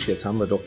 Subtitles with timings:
[0.00, 0.64] Mensch, jetzt haben wir doch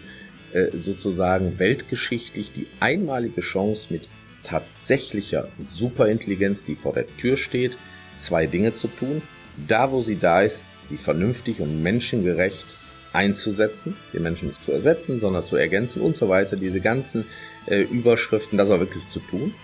[0.54, 4.08] äh, sozusagen weltgeschichtlich die einmalige Chance mit
[4.44, 7.80] tatsächlicher Superintelligenz, die vor der Tür steht,
[8.16, 9.24] zwei Dinge zu tun.
[9.68, 12.78] Da, wo sie da ist, sie vernünftig und menschengerecht
[13.12, 16.56] einzusetzen, den Menschen nicht zu ersetzen, sondern zu ergänzen und so weiter.
[16.56, 17.26] Diese ganzen
[17.66, 19.56] äh, Überschriften, das auch wirklich zu tun.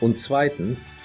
[0.00, 0.96] Und zweitens,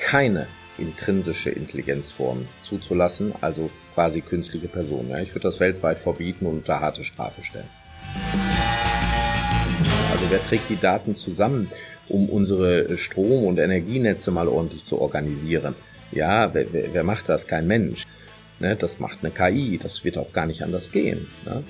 [0.00, 0.48] keine
[0.80, 5.14] intrinsische Intelligenzform zuzulassen, also quasi künstliche Personen.
[5.22, 7.68] Ich würde das weltweit verbieten und unter harte Strafe stellen.
[10.12, 11.68] Also wer trägt die Daten zusammen,
[12.08, 15.74] um unsere Strom- und Energienetze mal ordentlich zu organisieren?
[16.12, 17.46] Ja, wer, wer macht das?
[17.46, 18.06] Kein Mensch.
[18.58, 21.28] Ne, das macht eine KI, das wird auch gar nicht anders gehen.
[21.46, 21.62] Ne?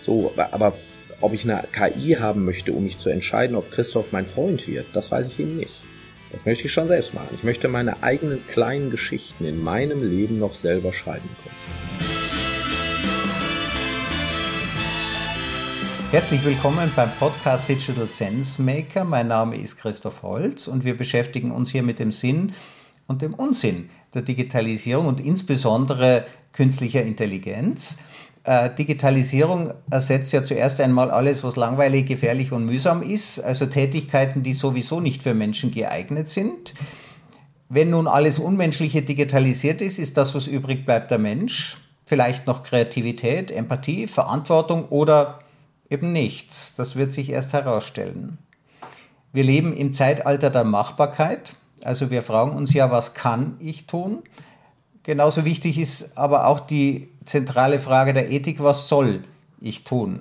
[0.00, 0.74] So, aber
[1.20, 4.86] ob ich eine KI haben möchte, um mich zu entscheiden, ob Christoph mein Freund wird,
[4.94, 5.84] das weiß ich eben nicht.
[6.30, 7.28] Das möchte ich schon selbst machen.
[7.34, 11.54] Ich möchte meine eigenen kleinen Geschichten in meinem Leben noch selber schreiben können.
[16.10, 19.04] Herzlich willkommen beim Podcast Digital Sense Maker.
[19.04, 22.52] Mein Name ist Christoph Holz und wir beschäftigen uns hier mit dem Sinn
[23.06, 27.98] und dem Unsinn der Digitalisierung und insbesondere künstlicher Intelligenz.
[28.48, 34.42] Äh, Digitalisierung ersetzt ja zuerst einmal alles, was langweilig, gefährlich und mühsam ist, also Tätigkeiten,
[34.42, 36.72] die sowieso nicht für Menschen geeignet sind.
[37.68, 41.76] Wenn nun alles Unmenschliche digitalisiert ist, ist das, was übrig bleibt, der Mensch.
[42.06, 45.40] Vielleicht noch Kreativität, Empathie, Verantwortung oder
[45.90, 46.74] eben nichts.
[46.74, 48.38] Das wird sich erst herausstellen.
[49.30, 51.52] Wir leben im Zeitalter der Machbarkeit.
[51.84, 54.22] Also wir fragen uns ja, was kann ich tun?
[55.08, 59.22] Genauso wichtig ist aber auch die zentrale Frage der Ethik, was soll
[59.58, 60.20] ich tun?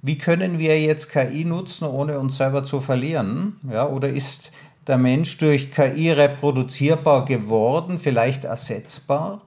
[0.00, 3.60] Wie können wir jetzt KI nutzen, ohne uns selber zu verlieren?
[3.70, 4.52] Ja, oder ist
[4.86, 9.42] der Mensch durch KI reproduzierbar geworden, vielleicht ersetzbar?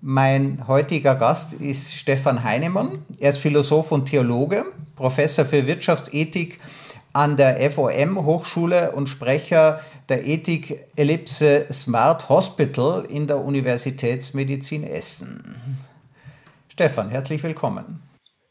[0.00, 3.04] Mein heutiger Gast ist Stefan Heinemann.
[3.20, 4.64] Er ist Philosoph und Theologe,
[4.96, 6.58] Professor für Wirtschaftsethik
[7.12, 15.78] an der FOM Hochschule und Sprecher der Ethik-Ellipse Smart Hospital in der Universitätsmedizin Essen.
[16.68, 18.02] Stefan, herzlich willkommen.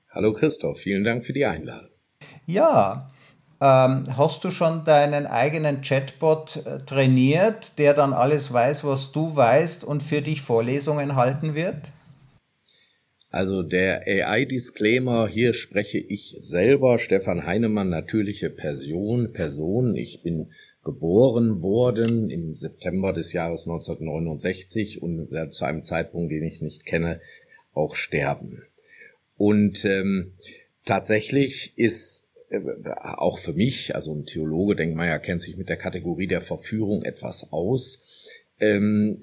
[0.09, 1.89] Hallo Christoph, vielen Dank für die Einladung.
[2.45, 3.09] Ja,
[3.61, 9.35] ähm, hast du schon deinen eigenen Chatbot äh, trainiert, der dann alles weiß, was du
[9.35, 11.91] weißt und für dich Vorlesungen halten wird?
[13.29, 19.95] Also der AI-Disclaimer, hier spreche ich selber, Stefan Heinemann, natürliche Person, Person.
[19.95, 20.51] Ich bin
[20.83, 27.21] geboren worden im September des Jahres 1969 und zu einem Zeitpunkt, den ich nicht kenne,
[27.73, 28.63] auch sterben.
[29.37, 30.33] Und ähm,
[30.85, 32.59] tatsächlich ist äh,
[32.95, 36.41] auch für mich, also ein Theologe, denkt man ja, kennt sich mit der Kategorie der
[36.41, 38.01] Verführung etwas aus.
[38.59, 39.19] Ähm,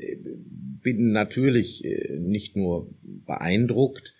[0.82, 4.14] bin natürlich äh, nicht nur beeindruckt,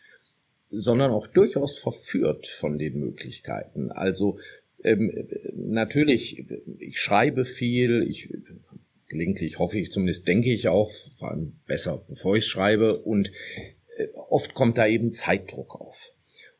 [0.70, 3.90] sondern auch durchaus verführt von den Möglichkeiten.
[3.90, 4.38] Also
[4.84, 5.12] ähm,
[5.54, 6.44] natürlich,
[6.78, 8.28] ich schreibe viel, ich
[9.08, 13.32] gelegentlich hoffe ich zumindest, denke ich auch, vor allem besser, bevor ich schreibe und
[13.96, 16.12] äh, oft kommt da eben Zeitdruck auf.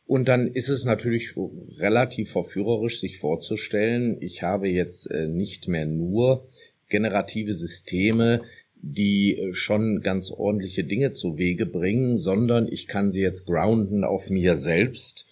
[0.07, 1.35] Und dann ist es natürlich
[1.79, 6.47] relativ verführerisch, sich vorzustellen, ich habe jetzt äh, nicht mehr nur
[6.89, 8.41] generative Systeme,
[8.75, 14.03] die äh, schon ganz ordentliche Dinge zu Wege bringen, sondern ich kann sie jetzt grounden
[14.03, 15.27] auf mir selbst.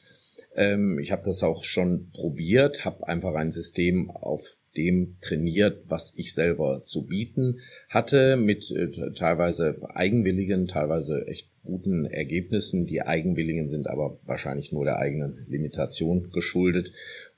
[0.56, 6.12] Ähm, ich habe das auch schon probiert, habe einfach ein System auf dem trainiert, was
[6.16, 12.86] ich selber zu bieten hatte, mit äh, teilweise eigenwilligen, teilweise echt guten Ergebnissen.
[12.86, 16.92] Die Eigenwilligen sind aber wahrscheinlich nur der eigenen Limitation geschuldet.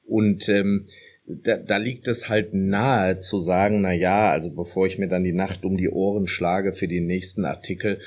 [0.05, 0.87] Und ähm,
[1.27, 5.25] da, da liegt es halt nahe zu sagen, na ja, also bevor ich mir dann
[5.25, 7.99] die Nacht um die Ohren schlage für den nächsten Artikel,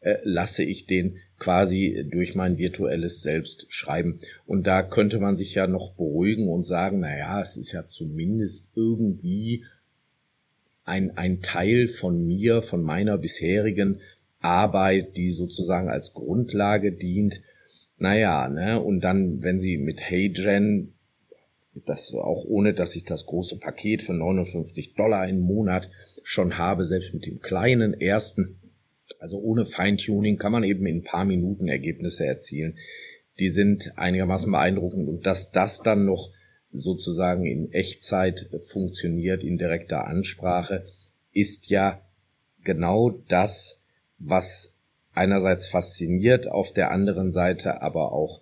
[0.00, 4.20] äh, lasse ich den quasi durch mein virtuelles Selbst schreiben.
[4.46, 7.86] Und da könnte man sich ja noch beruhigen und sagen, na ja, es ist ja
[7.86, 9.64] zumindest irgendwie
[10.84, 14.00] ein, ein Teil von mir, von meiner bisherigen
[14.40, 17.42] Arbeit, die sozusagen als Grundlage dient.
[17.96, 20.94] Naja, ne, und dann, wenn Sie mit HeyGen,
[21.86, 25.90] das auch ohne, dass ich das große Paket für 59 Dollar im Monat
[26.22, 28.59] schon habe, selbst mit dem kleinen ersten,
[29.18, 32.78] also ohne Feintuning kann man eben in ein paar Minuten Ergebnisse erzielen.
[33.38, 36.30] Die sind einigermaßen beeindruckend und dass das dann noch
[36.72, 40.84] sozusagen in Echtzeit funktioniert, in direkter Ansprache,
[41.32, 42.00] ist ja
[42.62, 43.80] genau das,
[44.18, 44.74] was
[45.12, 48.40] einerseits fasziniert, auf der anderen Seite aber auch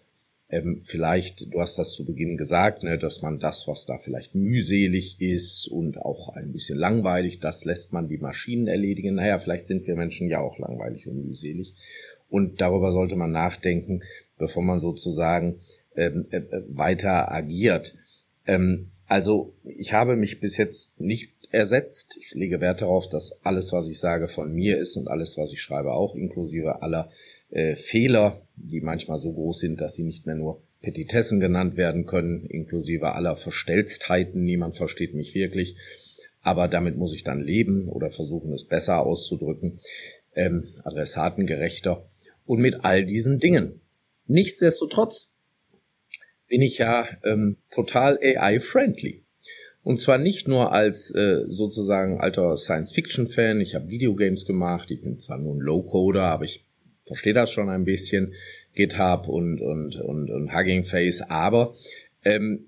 [0.51, 4.35] ähm, vielleicht, du hast das zu Beginn gesagt, ne, dass man das, was da vielleicht
[4.35, 9.17] mühselig ist und auch ein bisschen langweilig, das lässt man die Maschinen erledigen.
[9.17, 11.75] Naja, vielleicht sind wir Menschen ja auch langweilig und mühselig.
[12.31, 14.03] Und darüber sollte man nachdenken,
[14.39, 15.61] bevor man sozusagen
[15.97, 17.95] ähm, äh, weiter agiert.
[18.47, 22.17] Ähm, also ich habe mich bis jetzt nicht ersetzt.
[22.19, 25.53] Ich lege Wert darauf, dass alles, was ich sage, von mir ist und alles, was
[25.53, 27.11] ich schreibe, auch inklusive aller
[27.51, 32.07] äh, Fehler, die manchmal so groß sind, dass sie nicht mehr nur Petitessen genannt werden
[32.07, 34.45] können, inklusive aller Verstelltheiten.
[34.45, 35.77] Niemand versteht mich wirklich.
[36.41, 39.81] Aber damit muss ich dann leben oder versuchen, es besser auszudrücken,
[40.35, 42.09] ähm, adressatengerechter
[42.47, 43.81] und mit all diesen Dingen.
[44.27, 45.31] Nichtsdestotrotz
[46.47, 49.25] bin ich ja ähm, total AI-friendly.
[49.83, 53.61] Und zwar nicht nur als äh, sozusagen alter Science-Fiction-Fan.
[53.61, 54.91] Ich habe Videogames gemacht.
[54.91, 56.68] Ich bin zwar nur ein Low-Coder, aber ich
[57.09, 58.35] verstehe das schon ein bisschen.
[58.75, 61.21] GitHub und, und, und, und Hugging Face.
[61.23, 61.75] Aber
[62.25, 62.67] ähm,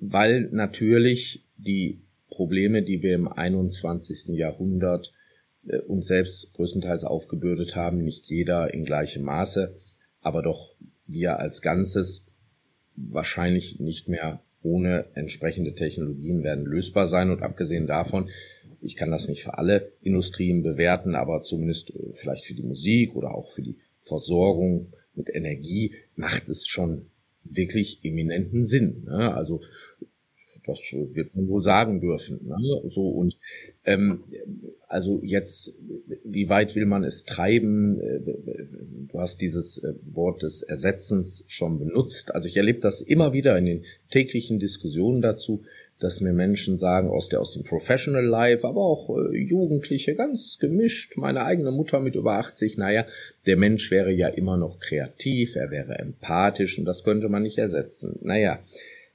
[0.00, 4.36] weil natürlich die Probleme, die wir im 21.
[4.36, 5.12] Jahrhundert
[5.66, 9.76] äh, uns selbst größtenteils aufgebürdet haben, nicht jeder in gleichem Maße,
[10.20, 10.74] aber doch
[11.06, 12.26] wir als Ganzes
[12.96, 17.30] wahrscheinlich nicht mehr ohne entsprechende Technologien werden lösbar sein.
[17.30, 18.28] Und abgesehen davon,
[18.82, 23.14] ich kann das nicht für alle Industrien bewerten, aber zumindest äh, vielleicht für die Musik
[23.14, 27.06] oder auch für die Versorgung mit Energie macht es schon
[27.44, 29.04] wirklich eminenten Sinn.
[29.04, 29.34] Ne?
[29.34, 29.60] Also
[30.64, 32.46] das wird man wohl sagen dürfen.
[32.46, 32.56] Ne?
[32.86, 33.38] So und
[33.84, 34.24] ähm,
[34.86, 35.74] also jetzt,
[36.24, 37.98] wie weit will man es treiben?
[38.00, 38.20] Äh,
[39.08, 42.34] du hast dieses äh, Wort des Ersetzens schon benutzt.
[42.34, 45.62] Also ich erlebe das immer wieder in den täglichen Diskussionen dazu,
[46.02, 50.58] dass mir Menschen sagen aus der aus dem Professional Life, aber auch äh, Jugendliche, ganz
[50.58, 53.06] gemischt, meine eigene Mutter mit über 80, naja,
[53.46, 57.58] der Mensch wäre ja immer noch kreativ, er wäre empathisch und das könnte man nicht
[57.58, 58.18] ersetzen.
[58.22, 58.60] Naja,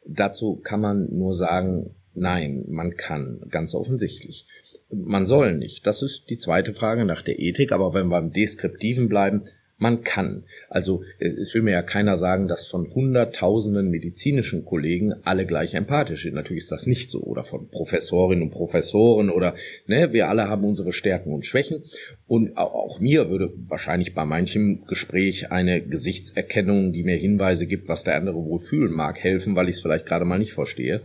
[0.06, 4.46] dazu kann man nur sagen, nein, man kann, ganz offensichtlich.
[4.90, 5.86] Man soll nicht.
[5.86, 9.44] Das ist die zweite Frage nach der Ethik, aber wenn wir beim Deskriptiven bleiben,
[9.78, 10.44] man kann.
[10.70, 16.24] Also es will mir ja keiner sagen, dass von hunderttausenden medizinischen Kollegen alle gleich empathisch
[16.24, 16.34] sind.
[16.34, 17.22] Natürlich ist das nicht so.
[17.22, 19.54] Oder von Professorinnen und Professoren oder
[19.86, 21.84] ne, wir alle haben unsere Stärken und Schwächen.
[22.26, 28.04] Und auch mir würde wahrscheinlich bei manchem Gespräch eine Gesichtserkennung, die mir Hinweise gibt, was
[28.04, 31.04] der andere wohl fühlen mag, helfen, weil ich es vielleicht gerade mal nicht verstehe.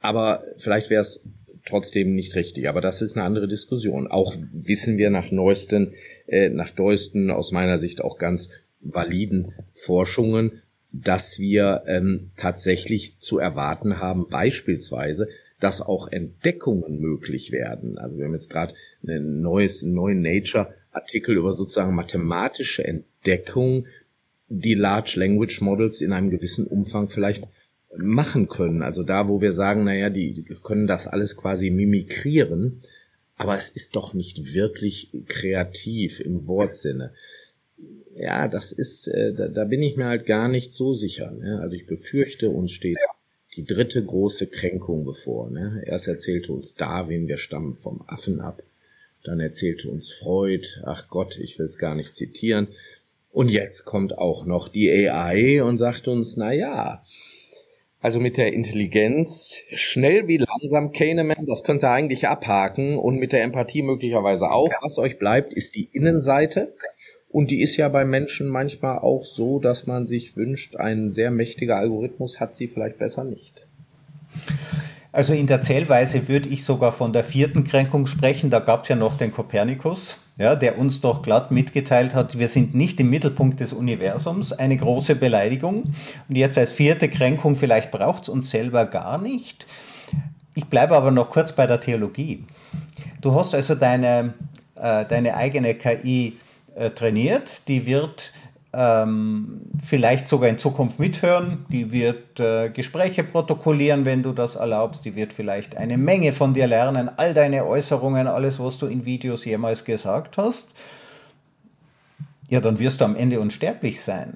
[0.00, 1.22] Aber vielleicht wäre es
[1.64, 2.68] trotzdem nicht richtig.
[2.68, 4.06] Aber das ist eine andere Diskussion.
[4.06, 5.92] Auch wissen wir nach neuesten,
[6.26, 8.48] äh, nach neuesten, aus meiner Sicht auch ganz
[8.80, 10.62] validen Forschungen,
[10.92, 15.28] dass wir ähm, tatsächlich zu erwarten haben, beispielsweise,
[15.60, 17.98] dass auch Entdeckungen möglich werden.
[17.98, 18.74] Also wir haben jetzt gerade
[19.06, 23.86] einen neues, einen neuen Nature-Artikel über sozusagen mathematische Entdeckung,
[24.48, 27.46] die Large Language Models in einem gewissen Umfang vielleicht
[27.96, 28.82] machen können.
[28.82, 32.82] Also da, wo wir sagen, naja, die, die können das alles quasi mimikrieren,
[33.36, 37.12] aber es ist doch nicht wirklich kreativ im Wortsinne.
[38.14, 41.30] Ja, das ist, äh, da, da bin ich mir halt gar nicht so sicher.
[41.30, 41.58] Ne?
[41.60, 42.98] Also ich befürchte, uns steht
[43.56, 45.50] die dritte große Kränkung bevor.
[45.50, 45.82] Ne?
[45.86, 48.62] Erst erzählte uns Darwin, wir stammen vom Affen ab.
[49.24, 52.68] Dann erzählte uns Freud, ach Gott, ich will es gar nicht zitieren.
[53.32, 57.02] Und jetzt kommt auch noch die AI und sagt uns, na ja,
[58.00, 63.32] also mit der Intelligenz, schnell wie langsam Kahneman, das könnt ihr eigentlich abhaken und mit
[63.32, 64.70] der Empathie möglicherweise auch.
[64.80, 66.72] Was euch bleibt, ist die Innenseite.
[67.28, 71.30] Und die ist ja bei Menschen manchmal auch so, dass man sich wünscht, ein sehr
[71.30, 73.68] mächtiger Algorithmus hat sie vielleicht besser nicht.
[75.12, 78.50] Also in der Zählweise würde ich sogar von der vierten Kränkung sprechen.
[78.50, 82.48] Da gab es ja noch den Kopernikus, ja, der uns doch glatt mitgeteilt hat, wir
[82.48, 84.54] sind nicht im Mittelpunkt des Universums.
[84.54, 85.92] Eine große Beleidigung.
[86.30, 89.66] Und jetzt als vierte Kränkung, vielleicht braucht es uns selber gar nicht.
[90.54, 92.44] Ich bleibe aber noch kurz bei der Theologie.
[93.20, 94.32] Du hast also deine,
[94.76, 96.38] äh, deine eigene KI
[96.74, 98.32] äh, trainiert, die wird
[98.72, 101.66] ähm, vielleicht sogar in Zukunft mithören.
[101.70, 105.04] Die wird äh, Gespräche protokollieren, wenn du das erlaubst.
[105.04, 109.04] Die wird vielleicht eine Menge von dir lernen, all deine Äußerungen, alles, was du in
[109.04, 110.74] Videos jemals gesagt hast.
[112.48, 114.34] Ja, dann wirst du am Ende unsterblich sein,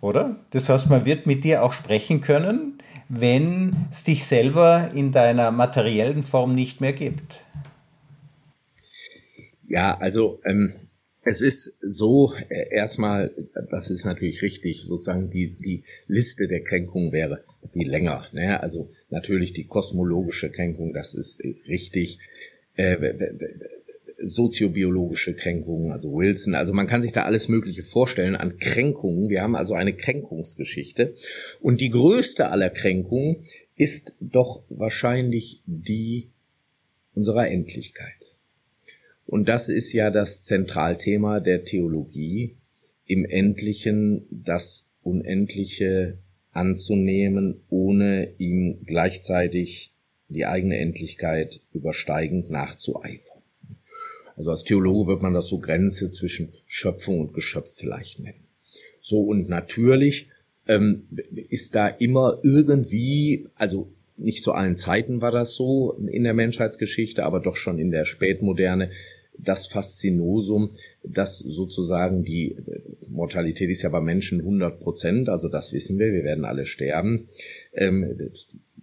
[0.00, 0.36] oder?
[0.50, 2.78] Das heißt, man wird mit dir auch sprechen können,
[3.08, 7.44] wenn es dich selber in deiner materiellen Form nicht mehr gibt.
[9.68, 10.72] Ja, also ähm,
[11.24, 13.30] es ist so, äh, erstmal,
[13.70, 18.26] das ist natürlich richtig, sozusagen die, die Liste der Kränkungen wäre viel länger.
[18.32, 18.60] Ne?
[18.60, 22.18] Also natürlich die kosmologische Kränkung, das ist äh, richtig.
[22.76, 23.14] Äh,
[24.18, 26.54] soziobiologische Kränkungen, also Wilson.
[26.54, 29.28] Also man kann sich da alles Mögliche vorstellen an Kränkungen.
[29.28, 31.14] Wir haben also eine Kränkungsgeschichte.
[31.60, 33.44] Und die größte aller Kränkungen
[33.76, 36.30] ist doch wahrscheinlich die
[37.14, 38.33] unserer Endlichkeit.
[39.34, 42.54] Und das ist ja das Zentralthema der Theologie,
[43.04, 46.18] im Endlichen das Unendliche
[46.52, 49.92] anzunehmen, ohne ihm gleichzeitig
[50.28, 53.42] die eigene Endlichkeit übersteigend nachzueifern.
[54.36, 58.46] Also als Theologe wird man das so Grenze zwischen Schöpfung und Geschöpf vielleicht nennen.
[59.00, 60.28] So und natürlich
[60.68, 61.08] ähm,
[61.50, 67.24] ist da immer irgendwie, also nicht zu allen Zeiten war das so in der Menschheitsgeschichte,
[67.24, 68.90] aber doch schon in der Spätmoderne
[69.38, 70.70] das Faszinosum,
[71.02, 72.56] dass sozusagen die
[73.08, 77.28] Mortalität ist ja bei Menschen 100 Prozent, also das wissen wir, wir werden alle sterben.
[77.72, 78.16] Ähm,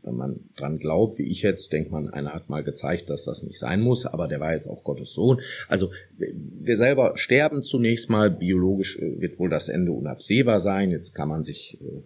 [0.04, 3.44] wenn man dran glaubt, wie ich jetzt, denkt man, einer hat mal gezeigt, dass das
[3.44, 5.42] nicht sein muss, aber der war jetzt auch Gottes Sohn.
[5.68, 10.92] Also wir selber sterben zunächst mal, biologisch äh, wird wohl das Ende unabsehbar sein.
[10.92, 12.02] Jetzt kann man sich äh,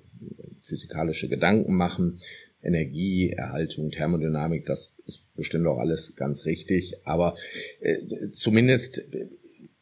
[0.61, 2.17] physikalische Gedanken machen.
[2.65, 6.95] Energie, Erhaltung, Thermodynamik, das ist bestimmt auch alles ganz richtig.
[7.05, 7.35] Aber
[7.79, 9.03] äh, zumindest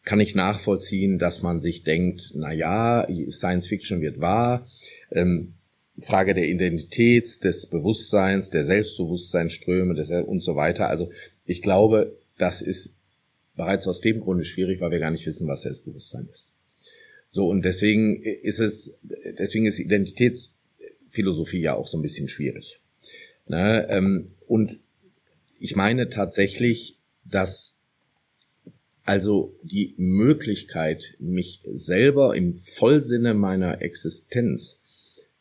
[0.04, 4.68] kann ich nachvollziehen, dass man sich denkt, na ja, Science Fiction wird wahr.
[5.12, 5.54] Ähm,
[6.00, 10.90] Frage der Identität, des Bewusstseins, der Selbstbewusstseinsströme des, und so weiter.
[10.90, 11.10] Also
[11.46, 12.96] ich glaube, das ist
[13.56, 16.56] bereits aus dem Grunde schwierig, weil wir gar nicht wissen, was Selbstbewusstsein ist.
[17.30, 18.96] So, und deswegen ist es,
[19.38, 19.80] deswegen ist
[21.14, 22.80] Identitätsphilosophie ja auch so ein bisschen schwierig.
[23.48, 23.88] Ne?
[23.90, 24.80] Ähm, und
[25.60, 27.76] ich meine tatsächlich, dass
[29.06, 34.80] also die Möglichkeit, mich selber im Vollsinne meiner Existenz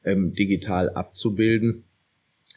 [0.04, 1.84] ähm, digital abzubilden.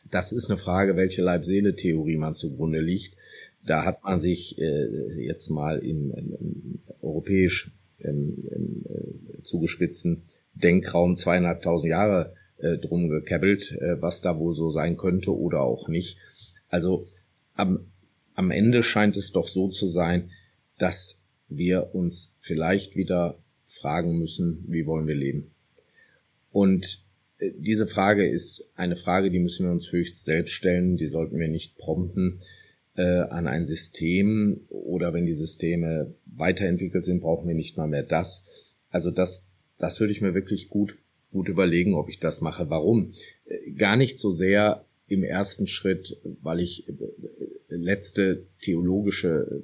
[0.09, 3.15] Das ist eine Frage, welche Leib-Seele-Theorie man zugrunde liegt.
[3.63, 10.21] Da hat man sich äh, jetzt mal im, im europäisch ähm, äh, zugespitzten
[10.55, 12.33] Denkraum zweieinhalbtausend Jahre
[12.65, 16.17] äh, drum gekebbelt, äh, was da wohl so sein könnte oder auch nicht.
[16.67, 17.07] Also
[17.53, 17.91] am,
[18.33, 20.31] am Ende scheint es doch so zu sein,
[20.77, 25.51] dass wir uns vielleicht wieder fragen müssen, wie wollen wir leben?
[26.51, 27.03] Und
[27.37, 30.97] äh, diese Frage ist eine Frage, die müssen wir uns höchst selbst stellen.
[30.97, 32.39] Die sollten wir nicht prompten
[32.95, 38.03] äh, an ein System oder wenn die Systeme weiterentwickelt sind, brauchen wir nicht mal mehr
[38.03, 38.43] das.
[38.89, 39.43] Also das,
[39.77, 40.97] das würde ich mir wirklich gut,
[41.35, 42.69] gut überlegen, ob ich das mache.
[42.69, 43.11] Warum?
[43.45, 46.93] Äh, gar nicht so sehr im ersten Schritt, weil ich äh,
[47.67, 49.63] letzte theologische,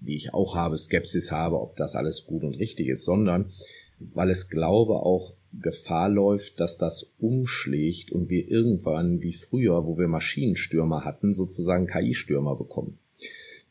[0.00, 3.50] die ich auch habe, Skepsis habe, ob das alles gut und richtig ist, sondern
[3.98, 9.96] weil es glaube auch Gefahr läuft, dass das umschlägt und wir irgendwann wie früher, wo
[9.96, 12.98] wir Maschinenstürmer hatten, sozusagen KI-Stürmer bekommen.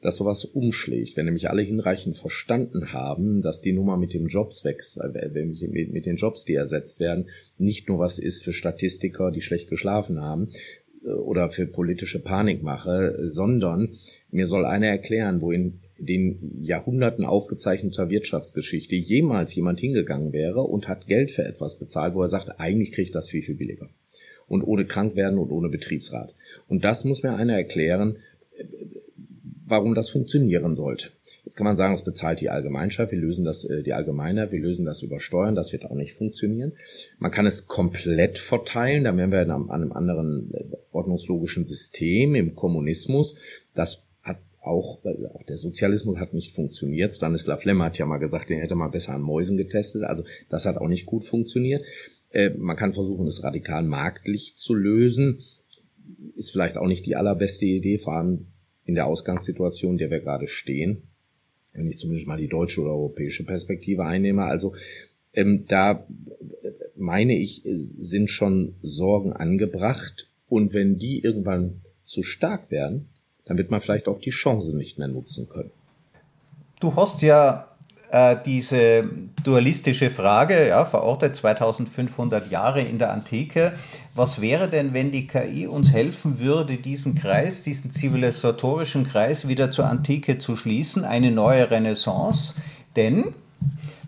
[0.02, 4.64] Dass sowas umschlägt, wenn nämlich alle hinreichend verstanden haben, dass die Nummer mit dem Jobs
[4.64, 9.42] weg, äh, mit den Jobs, die ersetzt werden, nicht nur was ist für Statistiker, die
[9.42, 10.50] schlecht geschlafen haben,
[11.04, 13.96] äh, oder für politische Panikmache, sondern
[14.30, 21.08] mir soll einer erklären, wohin den Jahrhunderten aufgezeichneter Wirtschaftsgeschichte jemals jemand hingegangen wäre und hat
[21.08, 23.90] Geld für etwas bezahlt, wo er sagt, eigentlich kriegt das viel, viel billiger.
[24.48, 26.36] Und ohne krank werden und ohne Betriebsrat.
[26.68, 28.18] Und das muss mir einer erklären,
[29.68, 31.10] warum das funktionieren sollte.
[31.44, 34.60] Jetzt kann man sagen, es bezahlt die Allgemeinschaft, wir lösen das, äh, die Allgemeiner, wir
[34.60, 36.74] lösen das über Steuern, das wird auch nicht funktionieren.
[37.20, 42.56] Man kann es komplett verteilen, da wären wir an einem anderen äh, ordnungslogischen System im
[42.56, 43.36] Kommunismus.
[43.74, 44.04] Das
[44.68, 45.00] auch,
[45.34, 47.14] auch der Sozialismus hat nicht funktioniert.
[47.14, 50.04] Stanislav Lem hat ja mal gesagt, den hätte man besser an Mäusen getestet.
[50.04, 51.86] Also das hat auch nicht gut funktioniert.
[52.32, 55.40] Äh, man kann versuchen, es radikal marktlich zu lösen.
[56.36, 58.48] Ist vielleicht auch nicht die allerbeste Idee, vor allem
[58.88, 61.04] in der Ausgangssituation, in der wir gerade stehen.
[61.74, 64.46] Wenn ich zumindest mal die deutsche oder europäische Perspektive einnehme.
[64.46, 64.74] Also
[65.34, 66.08] ähm, da
[66.96, 70.30] meine ich, sind schon Sorgen angebracht.
[70.50, 73.06] Und wenn die irgendwann zu stark werden,
[73.46, 75.72] dann wird man vielleicht auch die Chance nicht mehr nutzen können.
[76.80, 77.78] Du hast ja
[78.12, 79.10] äh, diese
[79.44, 83.74] dualistische Frage, ja, verortet 2500 Jahre in der Antike.
[84.18, 89.70] Was wäre denn, wenn die KI uns helfen würde, diesen Kreis, diesen zivilisatorischen Kreis wieder
[89.70, 92.56] zur Antike zu schließen, eine neue Renaissance?
[92.96, 93.36] Denn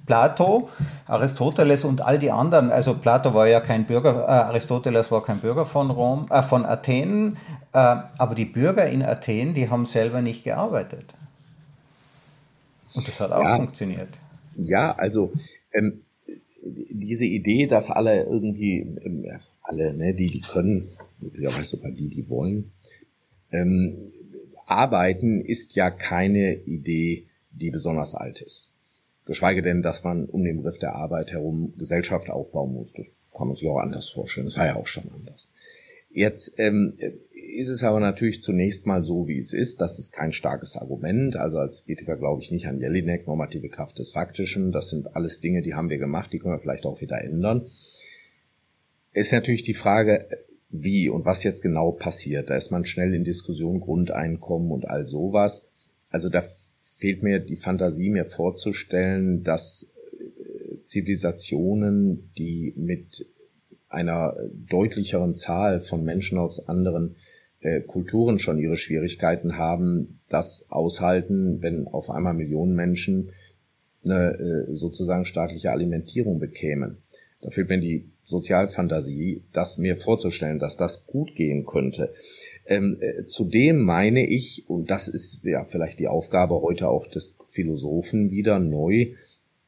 [0.08, 0.70] Plato,
[1.06, 5.38] Aristoteles und all die anderen, also Plato war ja kein Bürger, äh, Aristoteles war kein
[5.38, 7.38] Bürger von Rom, äh, von Athen,
[7.74, 7.78] äh,
[8.18, 11.06] aber die Bürger in Athen, die haben selber nicht gearbeitet.
[12.96, 14.10] Und das hat auch ja, funktioniert.
[14.56, 15.32] Ja, also
[15.72, 16.02] ähm,
[16.62, 19.26] diese Idee, dass alle irgendwie, ähm,
[19.62, 20.90] alle, ne, die, die können,
[21.20, 22.72] weiß sogar die, die wollen,
[23.52, 24.12] ähm,
[24.66, 28.70] arbeiten, ist ja keine Idee, die besonders alt ist.
[29.26, 33.06] Geschweige denn, dass man um den Begriff der Arbeit herum Gesellschaft aufbauen musste.
[33.36, 34.48] Kann man sich auch anders vorstellen.
[34.48, 35.50] Das war ja auch schon anders.
[36.12, 36.98] Jetzt ähm,
[37.32, 39.82] ist es aber natürlich zunächst mal so, wie es ist.
[39.82, 41.36] Das ist kein starkes Argument.
[41.36, 44.72] Also als Ethiker glaube ich nicht an Jelinek, normative Kraft des Faktischen.
[44.72, 47.68] Das sind alles Dinge, die haben wir gemacht, die können wir vielleicht auch wieder ändern.
[49.14, 50.28] ist natürlich die Frage,
[50.70, 52.50] wie und was jetzt genau passiert.
[52.50, 55.68] Da ist man schnell in Diskussion, Grundeinkommen und all sowas.
[56.10, 56.44] Also da
[56.98, 59.88] fehlt mir die Fantasie, mir vorzustellen, dass
[60.20, 63.26] äh, Zivilisationen, die mit
[63.90, 67.16] einer deutlicheren Zahl von Menschen aus anderen
[67.62, 73.32] äh, Kulturen schon ihre Schwierigkeiten haben, das aushalten, wenn auf einmal Millionen Menschen
[74.06, 76.98] eine äh, sozusagen staatliche Alimentierung bekämen.
[77.42, 82.14] Da fehlt mir die Sozialfantasie, das mir vorzustellen, dass das gut gehen könnte.
[82.66, 87.36] Ähm, äh, zudem meine ich, und das ist ja vielleicht die Aufgabe heute auch des
[87.50, 89.14] Philosophen wieder neu,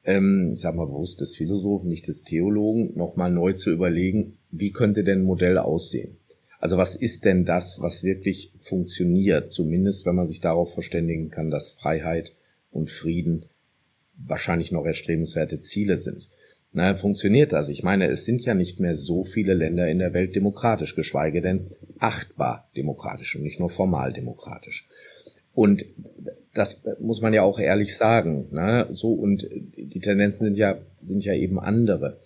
[0.06, 4.72] ähm, ich sage mal bewusst des Philosophen, nicht des Theologen, nochmal neu zu überlegen, wie
[4.72, 6.18] könnte denn ein Modell aussehen?
[6.60, 9.52] Also was ist denn das, was wirklich funktioniert?
[9.52, 12.34] Zumindest, wenn man sich darauf verständigen kann, dass Freiheit
[12.72, 13.46] und Frieden
[14.18, 16.30] wahrscheinlich noch erstrebenswerte Ziele sind.
[16.74, 17.70] Na, funktioniert das?
[17.70, 21.42] Ich meine, es sind ja nicht mehr so viele Länder in der Welt demokratisch, geschweige
[21.42, 24.88] denn achtbar demokratisch und nicht nur formal demokratisch.
[25.54, 25.84] Und
[26.54, 28.48] das muss man ja auch ehrlich sagen.
[28.52, 28.88] Ne?
[28.92, 32.18] So und die Tendenzen sind ja sind ja eben andere.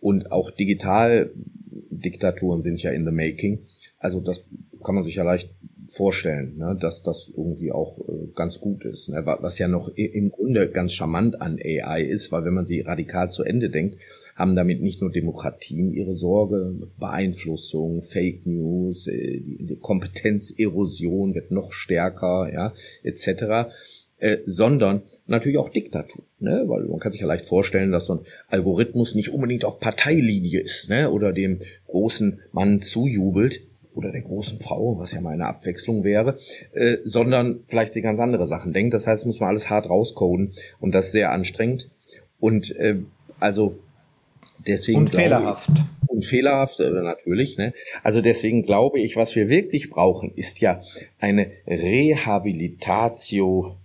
[0.00, 3.60] Und auch Digitaldiktaturen sind ja in the making.
[3.98, 4.44] Also das
[4.82, 5.50] kann man sich ja leicht
[5.90, 9.08] vorstellen, ne, dass das irgendwie auch äh, ganz gut ist.
[9.08, 12.80] Ne, was ja noch im Grunde ganz charmant an AI ist, weil wenn man sie
[12.80, 13.96] radikal zu Ende denkt,
[14.40, 21.72] haben damit nicht nur Demokratien ihre Sorge, Beeinflussung, Fake News, äh, die, Kompetenzerosion wird noch
[21.72, 23.70] stärker, ja, etc.
[24.18, 26.64] Äh, sondern natürlich auch Diktatur, ne?
[26.66, 30.60] weil man kann sich ja leicht vorstellen, dass so ein Algorithmus nicht unbedingt auf Parteilinie
[30.60, 31.10] ist ne?
[31.10, 33.62] oder dem großen Mann zujubelt,
[33.94, 36.38] oder der großen Frau, was ja mal eine Abwechslung wäre,
[36.72, 38.94] äh, sondern vielleicht sich ganz andere Sachen denkt.
[38.94, 41.90] Das heißt, muss man alles hart rauscoden und das ist sehr anstrengend.
[42.38, 43.00] Und äh,
[43.40, 43.78] also
[44.66, 44.98] deswegen.
[44.98, 45.70] Und fehlerhaft.
[45.74, 47.58] Ich, und fehlerhaft, äh, natürlich.
[47.58, 47.72] Ne?
[48.02, 50.80] Also deswegen glaube ich, was wir wirklich brauchen, ist ja
[51.18, 53.76] eine Rehabilitatio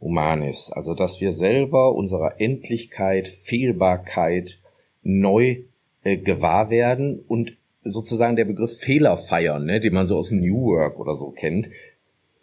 [0.00, 0.70] Humanis.
[0.70, 4.58] Also dass wir selber unserer Endlichkeit, Fehlbarkeit
[5.02, 5.58] neu
[6.04, 10.40] äh, gewahr werden und sozusagen der Begriff Fehler feiern, ne, den man so aus dem
[10.40, 11.68] New Work oder so kennt,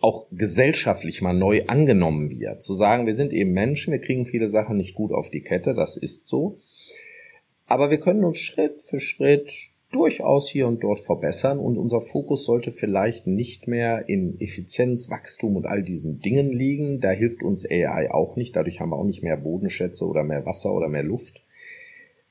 [0.01, 2.61] auch gesellschaftlich mal neu angenommen wird.
[2.61, 5.73] Zu sagen, wir sind eben Menschen, wir kriegen viele Sachen nicht gut auf die Kette,
[5.73, 6.57] das ist so.
[7.69, 12.43] Aber wir können uns Schritt für Schritt durchaus hier und dort verbessern und unser Fokus
[12.43, 16.99] sollte vielleicht nicht mehr in Effizienz, Wachstum und all diesen Dingen liegen.
[16.99, 18.55] Da hilft uns AI auch nicht.
[18.55, 21.43] Dadurch haben wir auch nicht mehr Bodenschätze oder mehr Wasser oder mehr Luft,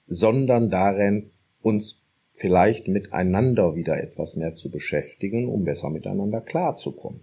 [0.08, 1.30] sondern darin,
[1.62, 2.00] uns
[2.32, 7.20] vielleicht miteinander wieder etwas mehr zu beschäftigen, um besser miteinander klarzukommen.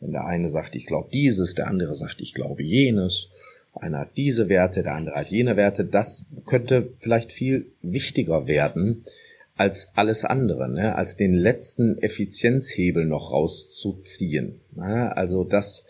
[0.00, 3.28] Wenn der eine sagt, ich glaube dieses, der andere sagt, ich glaube jenes,
[3.74, 9.04] einer hat diese Werte, der andere hat jene Werte, das könnte vielleicht viel wichtiger werden
[9.56, 10.94] als alles andere, ne?
[10.94, 14.60] als den letzten Effizienzhebel noch rauszuziehen.
[14.74, 15.14] Ne?
[15.14, 15.84] Also das,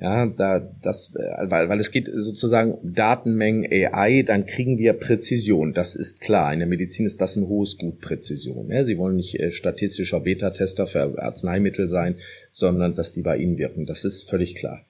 [0.00, 5.74] ja, da, das, äh, weil, weil es geht sozusagen Datenmengen AI, dann kriegen wir Präzision.
[5.74, 6.52] Das ist klar.
[6.52, 8.70] In der Medizin ist das ein hohes Gut, Präzision.
[8.70, 12.14] Ja, Sie wollen nicht äh, statistischer Beta-Tester für Arzneimittel sein,
[12.52, 13.86] sondern dass die bei Ihnen wirken.
[13.86, 14.84] Das ist völlig klar.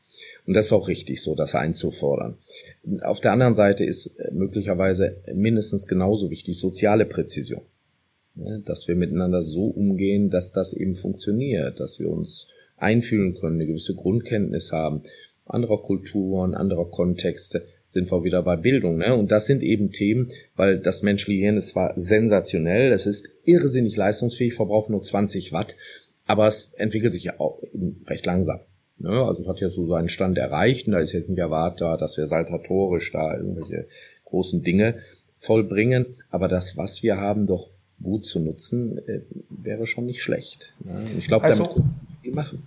[0.46, 2.36] Und das ist auch richtig, so das einzufordern.
[3.02, 7.62] Auf der anderen Seite ist äh, möglicherweise mindestens genauso wichtig soziale Präzision.
[8.36, 13.56] Ja, dass wir miteinander so umgehen, dass das eben funktioniert, dass wir uns einfühlen können,
[13.56, 15.02] eine gewisse Grundkenntnis haben,
[15.46, 18.98] anderer Kulturen, anderer Kontexte, sind wir wieder bei Bildung.
[18.98, 19.14] Ne?
[19.14, 23.96] Und das sind eben Themen, weil das menschliche Hirn ist zwar sensationell, es ist irrsinnig
[23.96, 25.76] leistungsfähig, verbraucht nur 20 Watt,
[26.26, 27.62] aber es entwickelt sich ja auch
[28.06, 28.60] recht langsam.
[28.98, 29.10] Ne?
[29.10, 32.16] Also es hat ja so seinen Stand erreicht und da ist jetzt nicht erwartbar, dass
[32.16, 33.86] wir saltatorisch da irgendwelche
[34.24, 34.96] großen Dinge
[35.36, 37.68] vollbringen, aber das, was wir haben, doch
[38.02, 40.74] gut zu nutzen, äh, wäre schon nicht schlecht.
[40.84, 41.02] Ne?
[41.18, 41.84] Ich glaube, damit also,
[42.22, 42.62] viel machen.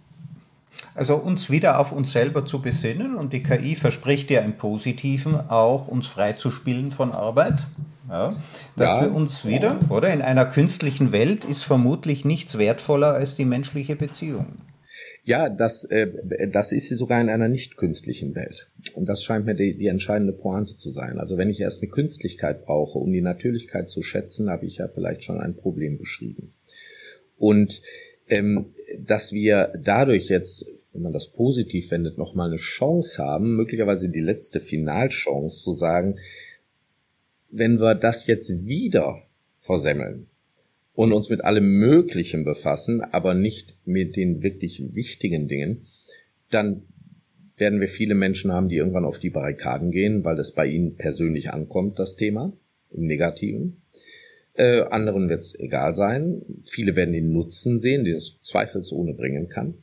[0.93, 5.35] Also uns wieder auf uns selber zu besinnen und die KI verspricht ja im Positiven
[5.49, 7.55] auch, uns freizuspielen von Arbeit.
[8.09, 8.29] Ja,
[8.77, 13.35] dass ja, wir uns wieder, oder in einer künstlichen Welt ist vermutlich nichts wertvoller als
[13.35, 14.45] die menschliche Beziehung.
[15.23, 18.71] Ja, das, äh, das ist sie sogar in einer nicht künstlichen Welt.
[18.93, 21.19] Und das scheint mir die, die entscheidende Pointe zu sein.
[21.19, 24.87] Also wenn ich erst eine Künstlichkeit brauche, um die Natürlichkeit zu schätzen, habe ich ja
[24.87, 26.53] vielleicht schon ein Problem beschrieben.
[27.37, 27.81] Und
[28.27, 28.67] ähm,
[28.99, 34.19] dass wir dadurch jetzt, wenn man das positiv wendet, nochmal eine Chance haben, möglicherweise die
[34.19, 36.19] letzte Finalchance zu sagen,
[37.49, 39.23] wenn wir das jetzt wieder
[39.59, 40.27] versemmeln
[40.97, 45.85] und uns mit allem Möglichen befassen, aber nicht mit den wirklich wichtigen Dingen,
[46.49, 46.87] dann
[47.55, 50.95] werden wir viele Menschen haben, die irgendwann auf die Barrikaden gehen, weil es bei ihnen
[50.95, 52.51] persönlich ankommt, das Thema,
[52.91, 53.83] im Negativen
[54.55, 56.41] Äh, anderen wird es egal sein.
[56.65, 59.75] Viele werden den Nutzen sehen, den es zweifelsohne bringen kann.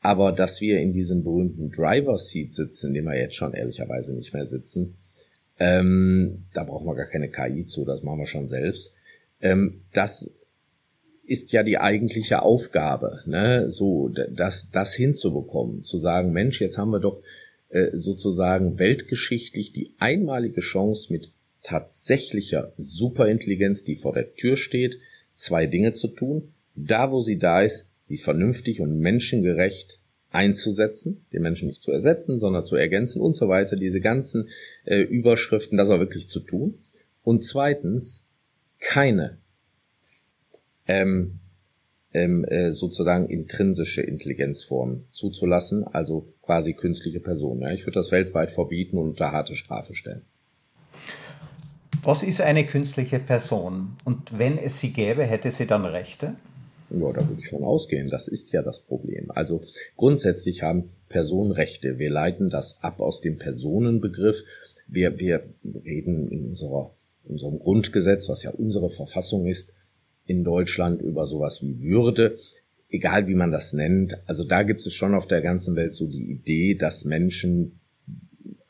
[0.00, 4.12] Aber dass wir in diesem berühmten Driver Seat sitzen, in dem wir jetzt schon ehrlicherweise
[4.12, 4.98] nicht mehr sitzen,
[5.58, 8.92] ähm, da brauchen wir gar keine KI zu, das machen wir schon selbst.
[9.40, 10.34] Ähm, das
[11.24, 13.70] ist ja die eigentliche Aufgabe, ne?
[13.70, 17.20] so das, das hinzubekommen, zu sagen, Mensch, jetzt haben wir doch
[17.68, 24.98] äh, sozusagen weltgeschichtlich die einmalige Chance mit tatsächlicher Superintelligenz, die vor der Tür steht,
[25.34, 26.54] zwei Dinge zu tun.
[26.74, 29.98] Da, wo sie da ist, sie vernünftig und menschengerecht
[30.30, 34.48] einzusetzen, den Menschen nicht zu ersetzen, sondern zu ergänzen und so weiter, diese ganzen
[34.84, 36.78] äh, Überschriften, das auch wirklich zu tun.
[37.22, 38.24] Und zweitens,
[38.80, 39.38] keine
[40.86, 41.40] ähm,
[42.12, 47.62] ähm, äh, sozusagen intrinsische Intelligenzform zuzulassen, also quasi künstliche Personen.
[47.62, 47.72] Ja.
[47.72, 50.22] Ich würde das weltweit verbieten und unter harte Strafe stellen.
[52.02, 53.96] Was ist eine künstliche Person?
[54.04, 56.36] Und wenn es sie gäbe, hätte sie dann Rechte?
[56.90, 58.08] Ja, da würde ich von ausgehen.
[58.08, 59.30] Das ist ja das Problem.
[59.30, 59.60] Also
[59.96, 61.98] grundsätzlich haben Personen Rechte.
[61.98, 64.42] Wir leiten das ab aus dem Personenbegriff.
[64.86, 65.42] Wir, wir
[65.84, 66.94] reden in unserer,
[67.28, 69.72] unserem Grundgesetz, was ja unsere Verfassung ist,
[70.26, 72.36] in Deutschland über sowas wie Würde,
[72.90, 74.18] egal wie man das nennt.
[74.26, 77.80] Also da gibt es schon auf der ganzen Welt so die Idee, dass Menschen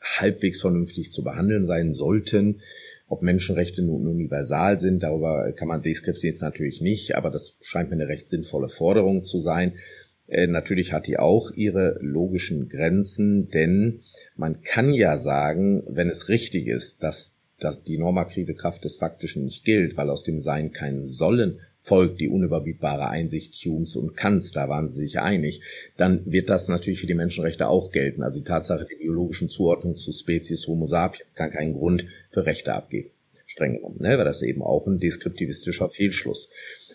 [0.01, 2.61] halbwegs vernünftig zu behandeln sein sollten.
[3.07, 7.95] Ob Menschenrechte nun universal sind, darüber kann man deskriptieren natürlich nicht, aber das scheint mir
[7.95, 9.73] eine recht sinnvolle Forderung zu sein.
[10.27, 14.01] Äh, natürlich hat die auch ihre logischen Grenzen, denn
[14.35, 19.45] man kann ja sagen, wenn es richtig ist, dass dass die normative Kraft des Faktischen
[19.45, 24.51] nicht gilt, weil aus dem Sein kein Sollen folgt, die unüberbietbare Einsicht Humes und Kants,
[24.51, 25.61] da waren sie sich einig,
[25.97, 28.21] dann wird das natürlich für die Menschenrechte auch gelten.
[28.21, 32.73] Also die Tatsache der biologischen Zuordnung zu Spezies Homo sapiens kann keinen Grund für Rechte
[32.73, 33.11] abgeben.
[33.45, 34.17] Streng genommen, ne?
[34.17, 36.49] weil das eben auch ein deskriptivistischer Fehlschluss.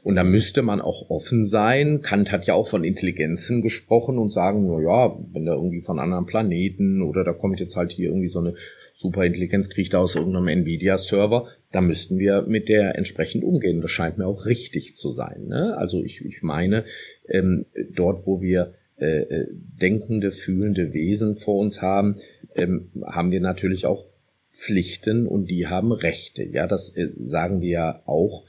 [0.05, 2.03] Und da müsste man auch offen sein.
[2.03, 5.99] Kant hat ja auch von Intelligenzen gesprochen und sagen, na ja, wenn da irgendwie von
[5.99, 8.53] anderen Planeten oder da kommt jetzt halt hier irgendwie so eine
[8.93, 13.81] Superintelligenz, kriegt aus irgendeinem Nvidia-Server, da müssten wir mit der entsprechend umgehen.
[13.81, 15.47] Das scheint mir auch richtig zu sein.
[15.47, 15.75] Ne?
[15.79, 16.85] Also ich, ich meine,
[17.27, 17.65] ähm,
[17.95, 22.17] dort, wo wir äh, äh denkende, fühlende Wesen vor uns haben,
[22.55, 24.05] ähm, haben wir natürlich auch
[24.53, 26.45] Pflichten und die haben Rechte.
[26.45, 28.45] Ja, das äh, sagen wir ja auch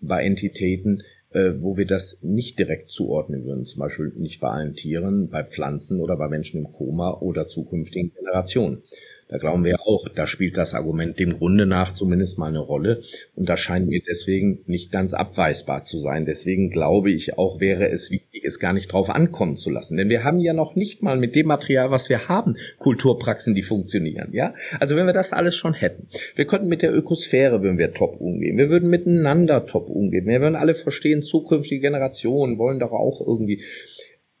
[0.00, 3.64] bei Entitäten, äh, wo wir das nicht direkt zuordnen würden.
[3.64, 8.12] Zum Beispiel nicht bei allen Tieren, bei Pflanzen oder bei Menschen im Koma oder zukünftigen
[8.12, 8.82] Generationen.
[9.30, 12.98] Da glauben wir auch, da spielt das Argument dem Grunde nach zumindest mal eine Rolle.
[13.36, 16.24] Und das scheint mir deswegen nicht ganz abweisbar zu sein.
[16.24, 19.96] Deswegen glaube ich auch, wäre es wichtig, es gar nicht drauf ankommen zu lassen.
[19.96, 23.62] Denn wir haben ja noch nicht mal mit dem Material, was wir haben, Kulturpraxen, die
[23.62, 24.30] funktionieren.
[24.32, 27.92] Ja, also wenn wir das alles schon hätten, wir könnten mit der Ökosphäre würden wir
[27.92, 28.58] top umgehen.
[28.58, 30.26] Wir würden miteinander top umgehen.
[30.26, 33.62] Wir würden alle verstehen, zukünftige Generationen wollen doch auch irgendwie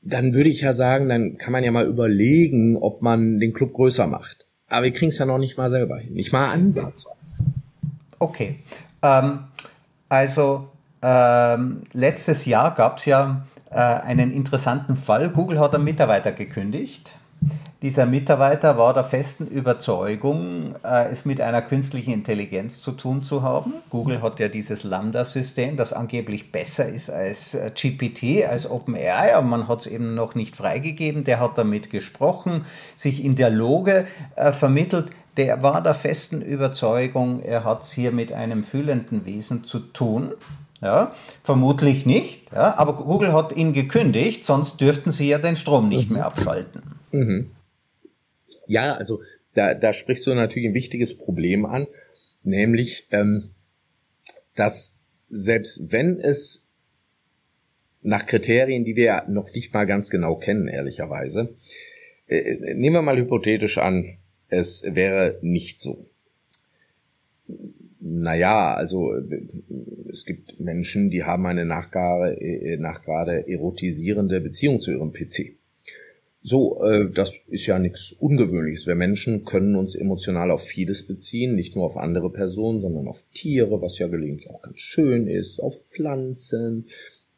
[0.02, 3.74] dann würde ich ja sagen, dann kann man ja mal überlegen, ob man den Club
[3.74, 4.46] größer macht.
[4.70, 6.14] Aber wir kriegen es ja noch nicht mal selber hin.
[6.14, 7.34] Nicht mal ansatzweise.
[8.18, 8.60] Okay.
[9.02, 9.40] Ähm,
[10.08, 10.68] also
[11.02, 15.30] ähm, letztes Jahr gab es ja äh, einen interessanten Fall.
[15.30, 17.16] Google hat einen Mitarbeiter gekündigt.
[17.82, 23.42] Dieser Mitarbeiter war der festen Überzeugung, äh, es mit einer künstlichen Intelligenz zu tun zu
[23.42, 23.72] haben.
[23.88, 29.46] Google hat ja dieses Lambda-System, das angeblich besser ist als äh, GPT, als OpenAI, aber
[29.46, 31.24] man hat es eben noch nicht freigegeben.
[31.24, 32.66] Der hat damit gesprochen,
[32.96, 34.04] sich in Dialoge
[34.36, 35.06] äh, vermittelt.
[35.38, 40.32] Der war der festen Überzeugung, er hat es hier mit einem fühlenden Wesen zu tun.
[40.82, 41.12] Ja,
[41.44, 46.10] vermutlich nicht, ja, aber Google hat ihn gekündigt, sonst dürften sie ja den Strom nicht
[46.10, 46.82] mehr abschalten.
[47.12, 47.50] Mhm.
[48.66, 49.20] Ja, also
[49.54, 51.86] da, da sprichst du natürlich ein wichtiges Problem an,
[52.42, 53.50] nämlich, ähm,
[54.54, 54.96] dass
[55.28, 56.66] selbst wenn es
[58.02, 61.54] nach Kriterien, die wir noch nicht mal ganz genau kennen, ehrlicherweise,
[62.26, 66.06] äh, nehmen wir mal hypothetisch an, es wäre nicht so.
[68.00, 69.12] Naja, also
[70.08, 75.59] es gibt Menschen, die haben eine nachgrade, äh, nachgrade erotisierende Beziehung zu ihrem PC.
[76.42, 78.86] So, äh, das ist ja nichts Ungewöhnliches.
[78.86, 83.24] Wir Menschen können uns emotional auf vieles beziehen, nicht nur auf andere Personen, sondern auf
[83.34, 86.86] Tiere, was ja gelegentlich auch ganz schön ist, auf Pflanzen,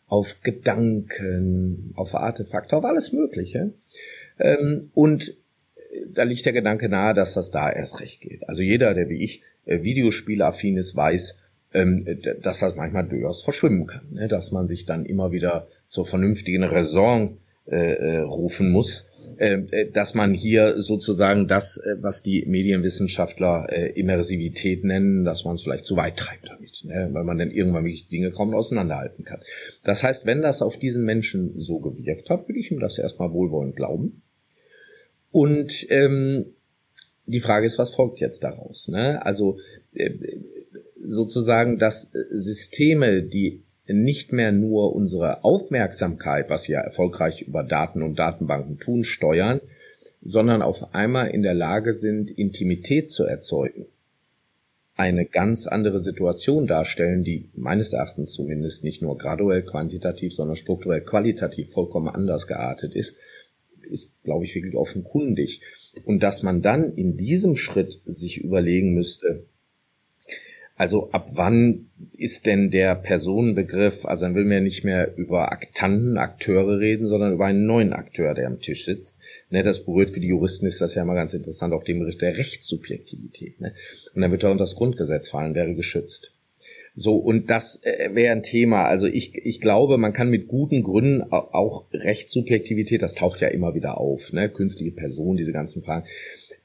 [0.07, 3.73] auf Gedanken, auf Artefakte, auf alles Mögliche.
[4.39, 5.31] Ähm, und
[5.91, 8.49] äh, da liegt der Gedanke nahe, dass das da erst recht geht.
[8.49, 11.39] Also jeder, der wie ich äh, Videospielaffin ist, weiß,
[11.75, 12.07] ähm,
[12.41, 14.29] dass das manchmal durchaus verschwimmen kann, ne?
[14.29, 17.39] dass man sich dann immer wieder zur vernünftigen Raison
[17.73, 19.07] äh, äh, rufen muss
[19.39, 25.45] äh, äh, dass man hier sozusagen das, äh, was die Medienwissenschaftler äh, Immersivität nennen, dass
[25.45, 27.09] man es vielleicht zu weit treibt damit, ne?
[27.13, 29.41] weil man dann irgendwann wirklich Dinge kaum auseinanderhalten kann.
[29.85, 33.33] Das heißt, wenn das auf diesen Menschen so gewirkt hat, würde ich ihm das erstmal
[33.33, 34.23] wohlwollend glauben.
[35.31, 36.47] Und ähm,
[37.27, 38.89] die Frage ist, was folgt jetzt daraus?
[38.89, 39.25] Ne?
[39.25, 39.59] Also
[39.95, 40.11] äh,
[41.03, 48.19] sozusagen, dass Systeme, die nicht mehr nur unsere Aufmerksamkeit, was wir erfolgreich über Daten und
[48.19, 49.61] Datenbanken tun, steuern,
[50.23, 53.87] sondern auf einmal in der Lage sind, Intimität zu erzeugen,
[54.95, 61.01] eine ganz andere Situation darstellen, die meines Erachtens zumindest nicht nur graduell quantitativ, sondern strukturell
[61.01, 63.17] qualitativ vollkommen anders geartet ist,
[63.83, 65.61] ist, glaube ich, wirklich offenkundig.
[66.05, 69.45] Und dass man dann in diesem Schritt sich überlegen müsste,
[70.77, 75.53] also ab wann ist denn der Personenbegriff, also dann will man ja nicht mehr über
[75.53, 79.19] Aktanten, Akteure reden, sondern über einen neuen Akteur, der am Tisch sitzt.
[79.51, 82.19] Ne, das berührt für die Juristen ist das ja mal ganz interessant, auch den Begriff
[82.19, 83.61] der Rechtssubjektivität.
[83.61, 83.75] Ne?
[84.15, 86.33] Und dann wird er unter das Grundgesetz fallen, wäre geschützt.
[86.95, 88.85] So, und das äh, wäre ein Thema.
[88.85, 93.75] Also ich, ich glaube, man kann mit guten Gründen auch Rechtssubjektivität, das taucht ja immer
[93.75, 94.49] wieder auf, ne?
[94.49, 96.07] künstliche Person, diese ganzen Fragen.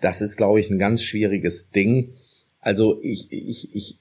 [0.01, 2.13] Das ist, glaube ich, ein ganz schwieriges Ding
[2.61, 3.97] also ich, ich, ich,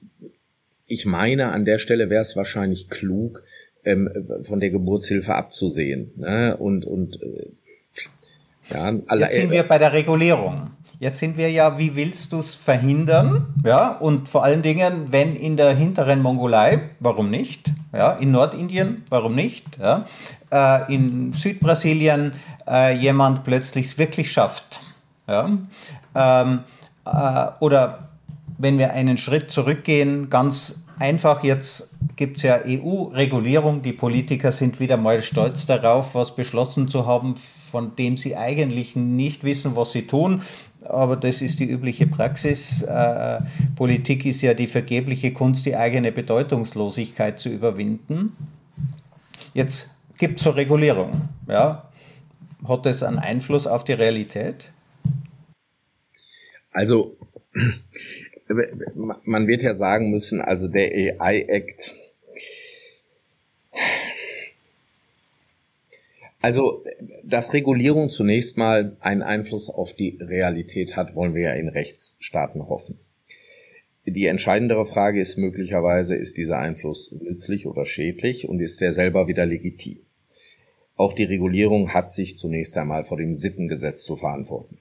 [0.85, 3.43] ich meine, an der Stelle wäre es wahrscheinlich klug,
[3.83, 4.09] ähm,
[4.43, 6.11] von der Geburtshilfe abzusehen.
[6.15, 6.55] Ne?
[6.57, 7.49] Und, und äh,
[8.69, 10.71] ja, Jetzt sind wir bei der Regulierung.
[10.99, 13.53] Jetzt sind wir ja, wie willst du es verhindern?
[13.63, 17.71] Ja, und vor allen Dingen, wenn in der hinteren Mongolei, warum nicht?
[17.93, 19.77] Ja, in Nordindien, warum nicht?
[19.77, 20.07] Ja,
[20.51, 22.33] äh, in Südbrasilien
[22.67, 24.81] äh, jemand plötzlich es wirklich schafft.
[25.27, 25.51] Ja,
[26.15, 26.59] ähm,
[27.05, 28.06] äh, oder
[28.57, 34.79] wenn wir einen Schritt zurückgehen, ganz einfach, jetzt gibt es ja EU-Regulierung, die Politiker sind
[34.79, 39.91] wieder mal stolz darauf, was beschlossen zu haben, von dem sie eigentlich nicht wissen, was
[39.91, 40.41] sie tun.
[40.83, 42.81] Aber das ist die übliche Praxis.
[42.81, 43.41] Äh,
[43.75, 48.35] Politik ist ja die vergebliche Kunst, die eigene Bedeutungslosigkeit zu überwinden.
[49.53, 51.29] Jetzt gibt es so Regulierung.
[51.47, 51.89] Ja?
[52.67, 54.71] Hat das einen Einfluss auf die Realität?
[56.71, 57.17] Also
[59.23, 61.95] man wird ja sagen müssen, also der AI Act,
[66.39, 66.83] also,
[67.23, 72.67] dass Regulierung zunächst mal einen Einfluss auf die Realität hat, wollen wir ja in Rechtsstaaten
[72.69, 72.99] hoffen.
[74.05, 79.27] Die entscheidendere Frage ist möglicherweise, ist dieser Einfluss nützlich oder schädlich und ist der selber
[79.27, 79.99] wieder legitim?
[80.95, 84.79] Auch die Regulierung hat sich zunächst einmal vor dem Sittengesetz zu verantworten.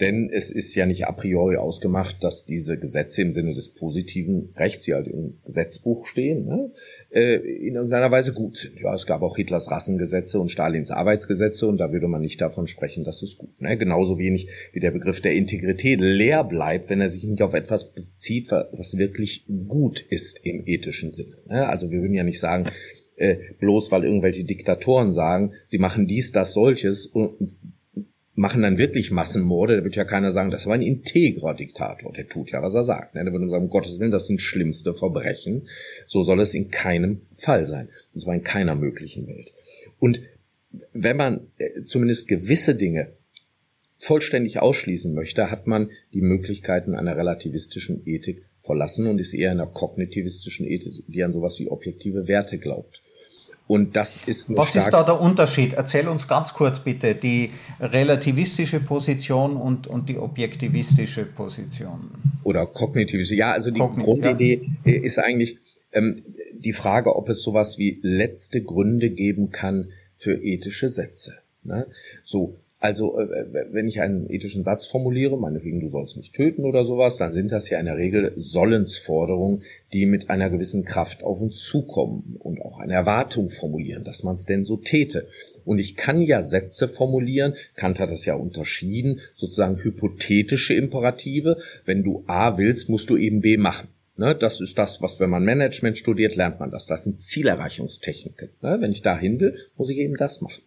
[0.00, 4.52] Denn es ist ja nicht a priori ausgemacht, dass diese Gesetze im Sinne des positiven
[4.54, 6.70] Rechts, die halt im Gesetzbuch stehen, ne,
[7.10, 8.78] äh, in irgendeiner Weise gut sind.
[8.78, 12.66] Ja, es gab auch Hitlers Rassengesetze und Stalins Arbeitsgesetze und da würde man nicht davon
[12.66, 13.58] sprechen, dass es gut.
[13.60, 13.78] Ne?
[13.78, 17.94] Genauso wenig wie der Begriff der Integrität leer bleibt, wenn er sich nicht auf etwas
[17.94, 21.38] bezieht, was wirklich gut ist im ethischen Sinne.
[21.46, 21.66] Ne?
[21.66, 22.64] Also wir würden ja nicht sagen,
[23.16, 27.32] äh, bloß weil irgendwelche Diktatoren sagen, sie machen dies, das, solches und
[28.36, 32.28] machen dann wirklich Massenmorde, da wird ja keiner sagen, das war ein integrer Diktator, der
[32.28, 33.14] tut ja, was er sagt.
[33.14, 33.24] Ne?
[33.24, 35.66] Der würde sagen, um Gottes Willen, das sind schlimmste Verbrechen.
[36.04, 37.88] So soll es in keinem Fall sein.
[38.12, 39.54] Und zwar in keiner möglichen Welt.
[39.98, 40.20] Und
[40.92, 43.14] wenn man äh, zumindest gewisse Dinge
[43.96, 49.66] vollständig ausschließen möchte, hat man die Möglichkeiten einer relativistischen Ethik verlassen und ist eher einer
[49.66, 53.02] kognitivistischen Ethik, die an sowas wie objektive Werte glaubt.
[53.68, 55.72] Und das ist Was ist da der Unterschied?
[55.72, 57.50] Erzähl uns ganz kurz bitte die
[57.80, 62.10] relativistische Position und, und die objektivistische Position.
[62.44, 63.22] Oder kognitive.
[63.34, 64.94] Ja, also die Kogn Grundidee ja.
[64.94, 65.58] ist eigentlich
[65.92, 71.34] ähm, die Frage, ob es sowas wie letzte Gründe geben kann für ethische Sätze.
[71.64, 71.86] Ne?
[72.22, 76.84] So, also, äh, wenn ich einen ethischen Satz formuliere, meinetwegen, du sollst nicht töten oder
[76.84, 79.62] sowas, dann sind das ja in der Regel Sollensforderungen,
[79.94, 84.34] die mit einer gewissen Kraft auf uns zukommen und auch eine Erwartung formulieren, dass man
[84.34, 85.26] es denn so täte.
[85.64, 91.56] Und ich kann ja Sätze formulieren, Kant hat das ja unterschieden, sozusagen hypothetische Imperative.
[91.86, 93.88] Wenn du A willst, musst du eben B machen.
[94.18, 96.86] Ne, das ist das, was, wenn man Management studiert, lernt man das.
[96.86, 98.48] Das sind Zielerreichungstechniken.
[98.62, 100.62] Ne, wenn ich dahin will, muss ich eben das machen.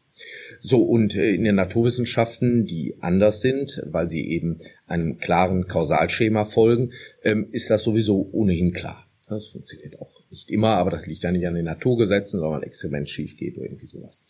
[0.59, 6.45] So, und äh, in den Naturwissenschaften, die anders sind, weil sie eben einem klaren Kausalschema
[6.45, 6.91] folgen,
[7.23, 9.05] ähm, ist das sowieso ohnehin klar.
[9.29, 12.67] Das funktioniert auch nicht immer, aber das liegt ja nicht an den Naturgesetzen, sondern ein
[12.67, 14.23] Experiment schief geht oder irgendwie sowas.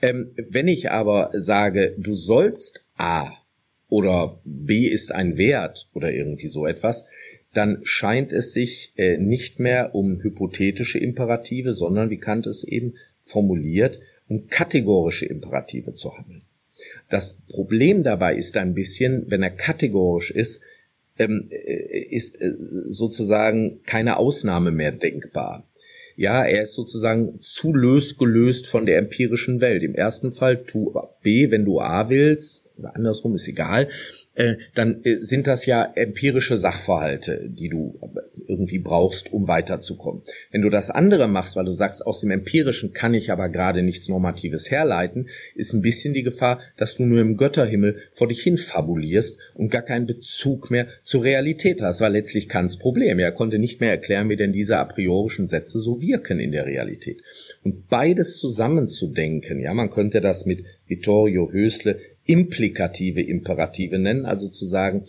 [0.00, 3.32] Ähm, wenn ich aber sage, du sollst A
[3.88, 7.06] oder B ist ein Wert oder irgendwie so etwas,
[7.52, 12.94] dann scheint es sich äh, nicht mehr um hypothetische Imperative, sondern wie Kant es eben
[13.20, 16.42] formuliert, um kategorische Imperative zu handeln.
[17.08, 20.62] Das Problem dabei ist ein bisschen, wenn er kategorisch ist,
[21.18, 22.52] ähm, äh, ist äh,
[22.86, 25.64] sozusagen keine Ausnahme mehr denkbar.
[26.16, 29.82] Ja, er ist sozusagen zu lösgelöst von der empirischen Welt.
[29.82, 33.88] Im ersten Fall tu B, wenn du A willst, oder andersrum ist egal.
[34.38, 37.98] Äh, dann äh, sind das ja empirische Sachverhalte, die du
[38.46, 40.22] irgendwie brauchst, um weiterzukommen.
[40.52, 43.82] Wenn du das andere machst, weil du sagst, aus dem Empirischen kann ich aber gerade
[43.82, 48.40] nichts Normatives herleiten, ist ein bisschen die Gefahr, dass du nur im Götterhimmel vor dich
[48.40, 53.18] hin fabulierst und gar keinen Bezug mehr zur Realität hast, weil letztlich Kants Problem.
[53.18, 56.64] Er konnte nicht mehr erklären, wie denn diese a priorischen Sätze so wirken in der
[56.64, 57.22] Realität.
[57.64, 61.98] Und beides zusammenzudenken, ja, man könnte das mit Vittorio Hösle
[62.28, 65.04] implikative Imperative nennen, also zu sagen,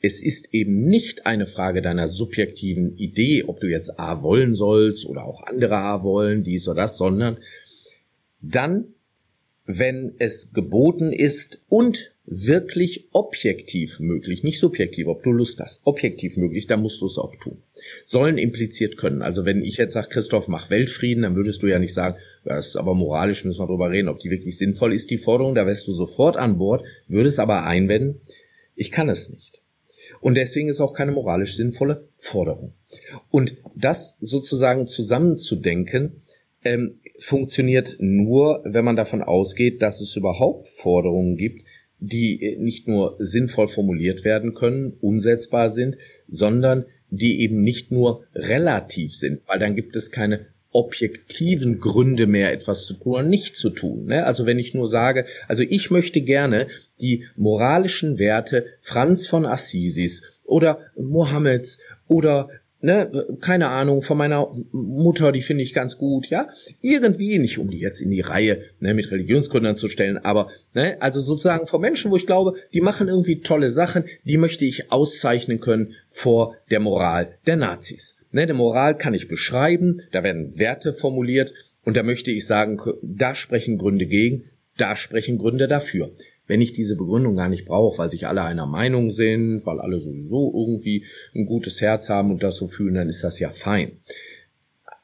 [0.00, 5.06] es ist eben nicht eine Frage deiner subjektiven Idee, ob du jetzt A wollen sollst
[5.06, 7.38] oder auch andere A wollen, dies oder das, sondern
[8.42, 8.84] dann,
[9.64, 16.36] wenn es geboten ist und wirklich objektiv möglich, nicht subjektiv, ob du Lust hast, objektiv
[16.38, 17.58] möglich, dann musst du es auch tun.
[18.04, 19.20] Sollen impliziert können.
[19.20, 22.54] Also wenn ich jetzt sage, Christoph, mach Weltfrieden, dann würdest du ja nicht sagen, ja,
[22.54, 25.54] das ist aber moralisch, müssen wir drüber reden, ob die wirklich sinnvoll ist, die Forderung,
[25.54, 28.20] da wärst du sofort an Bord, würdest aber einwenden,
[28.74, 29.60] ich kann es nicht.
[30.20, 32.72] Und deswegen ist auch keine moralisch sinnvolle Forderung.
[33.30, 36.22] Und das sozusagen zusammenzudenken,
[36.64, 41.64] ähm, funktioniert nur, wenn man davon ausgeht, dass es überhaupt Forderungen gibt,
[42.06, 45.96] die äh, nicht nur sinnvoll formuliert werden können, umsetzbar sind,
[46.28, 52.52] sondern die eben nicht nur relativ sind, weil dann gibt es keine objektiven Gründe mehr,
[52.52, 54.06] etwas zu tun oder nicht zu tun.
[54.06, 54.26] Ne?
[54.26, 56.66] Also wenn ich nur sage, also ich möchte gerne
[57.00, 62.48] die moralischen Werte Franz von Assisis oder Mohammeds oder
[62.84, 66.48] ne, keine Ahnung, von meiner Mutter, die finde ich ganz gut, ja,
[66.82, 71.00] irgendwie, nicht um die jetzt in die Reihe ne, mit Religionsgründern zu stellen, aber ne,
[71.00, 74.92] also sozusagen von Menschen, wo ich glaube, die machen irgendwie tolle Sachen, die möchte ich
[74.92, 78.16] auszeichnen können vor der Moral der Nazis.
[78.32, 82.78] Ne, der Moral kann ich beschreiben, da werden Werte formuliert und da möchte ich sagen,
[83.02, 84.44] da sprechen Gründe gegen,
[84.76, 86.10] da sprechen Gründe dafür.
[86.46, 89.98] Wenn ich diese Begründung gar nicht brauche, weil sich alle einer Meinung sind, weil alle
[89.98, 91.04] sowieso irgendwie
[91.34, 93.98] ein gutes Herz haben und das so fühlen, dann ist das ja fein.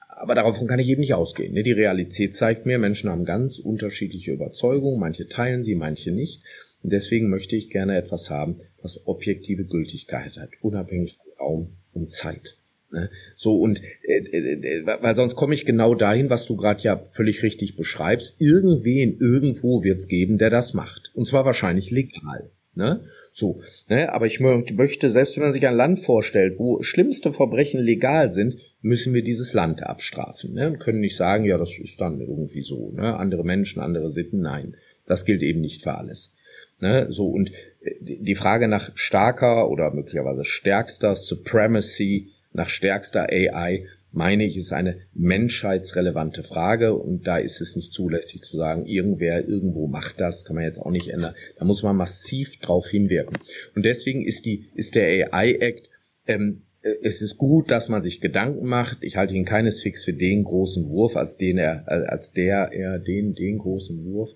[0.08, 1.54] Aber davon kann ich eben nicht ausgehen.
[1.54, 1.62] Ne?
[1.62, 6.42] Die Realität zeigt mir, Menschen haben ganz unterschiedliche Überzeugungen, manche teilen sie, manche nicht.
[6.82, 12.10] Und deswegen möchte ich gerne etwas haben, was objektive Gültigkeit hat, unabhängig von Raum und
[12.10, 12.59] Zeit.
[12.92, 13.10] Ne?
[13.34, 17.76] So und äh, weil sonst komme ich genau dahin, was du gerade ja völlig richtig
[17.76, 18.40] beschreibst.
[18.40, 22.50] Irgendwen irgendwo wird's geben, der das macht und zwar wahrscheinlich legal.
[22.74, 23.00] Ne?
[23.32, 24.12] So, ne?
[24.12, 28.56] aber ich möchte, selbst wenn man sich ein Land vorstellt, wo schlimmste Verbrechen legal sind,
[28.80, 30.54] müssen wir dieses Land abstrafen.
[30.54, 30.68] Ne?
[30.68, 32.92] Und können nicht sagen, ja, das ist dann irgendwie so.
[32.92, 33.16] Ne?
[33.16, 34.76] Andere Menschen, andere Sitten, nein,
[35.06, 36.32] das gilt eben nicht für alles.
[36.78, 37.06] Ne?
[37.10, 37.50] So und
[37.82, 44.72] äh, die Frage nach starker oder möglicherweise stärkster Supremacy nach stärkster AI, meine ich, ist
[44.72, 50.44] eine menschheitsrelevante Frage und da ist es nicht zulässig zu sagen, irgendwer irgendwo macht das,
[50.44, 51.34] kann man jetzt auch nicht ändern.
[51.58, 53.38] Da muss man massiv drauf hinwirken.
[53.76, 55.90] Und deswegen ist die, ist der AI Act,
[56.26, 58.98] ähm, äh, es ist gut, dass man sich Gedanken macht.
[59.02, 62.98] Ich halte ihn keineswegs für den großen Wurf, als den er, äh, als der er
[62.98, 64.34] den, den großen Wurf,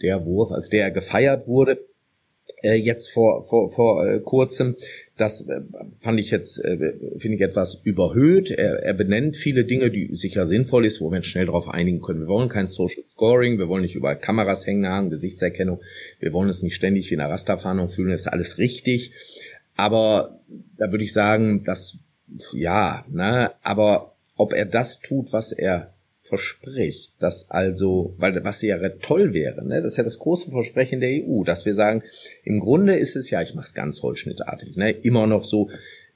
[0.00, 1.78] der Wurf, als der er gefeiert wurde
[2.62, 4.76] äh, jetzt vor vor vor äh, kurzem
[5.16, 5.60] das äh,
[5.98, 8.50] fand ich jetzt äh, finde ich etwas überhöht.
[8.50, 12.00] Er, er benennt viele Dinge die sicher sinnvoll ist wo wir uns schnell darauf einigen
[12.00, 12.20] können.
[12.20, 15.80] Wir wollen kein Social Scoring wir wollen nicht überall Kameras hängen haben Gesichtserkennung.
[16.20, 19.12] Wir wollen es nicht ständig wie in einer Rasterfahndung fühlen das ist alles richtig.
[19.76, 20.40] Aber
[20.76, 21.98] da würde ich sagen dass
[22.52, 28.78] ja ne aber ob er das tut was er verspricht, dass also, weil was ja
[29.00, 32.02] toll wäre, ne, das ist ja das große Versprechen der EU, dass wir sagen,
[32.44, 35.68] im Grunde ist es ja, ich mach's ganz holzschnittartig, ne, immer noch so,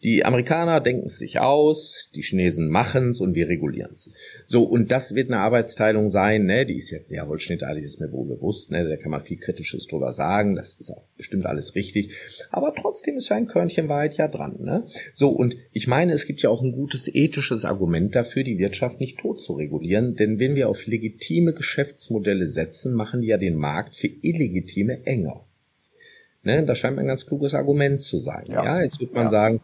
[0.02, 4.10] die Amerikaner denken es sich aus, die Chinesen machen es und wir regulieren es.
[4.44, 6.66] So, und das wird eine Arbeitsteilung sein, ne?
[6.66, 8.86] die ist jetzt sehr holzschnittartig, ist mir wohl bewusst, ne?
[8.86, 12.14] da kann man viel Kritisches drüber sagen, das ist auch bestimmt alles richtig,
[12.50, 14.56] aber trotzdem ist ja ein Körnchen Wahrheit ja dran.
[14.60, 14.84] Ne?
[15.14, 19.00] So, und ich meine, es gibt ja auch ein gutes ethisches Argument dafür, die Wirtschaft
[19.00, 23.56] nicht tot zu regulieren, denn wenn wir auf legitime Geschäftsmodelle setzen, machen die ja den
[23.56, 25.46] Markt für illegitime enger.
[26.46, 28.44] Ne, das scheint mir ein ganz kluges Argument zu sein.
[28.46, 29.30] Ja, ja jetzt wird man ja.
[29.30, 29.60] sagen,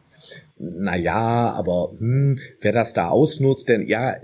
[0.65, 4.15] na ja, aber hm, wer das da ausnutzt, denn ja,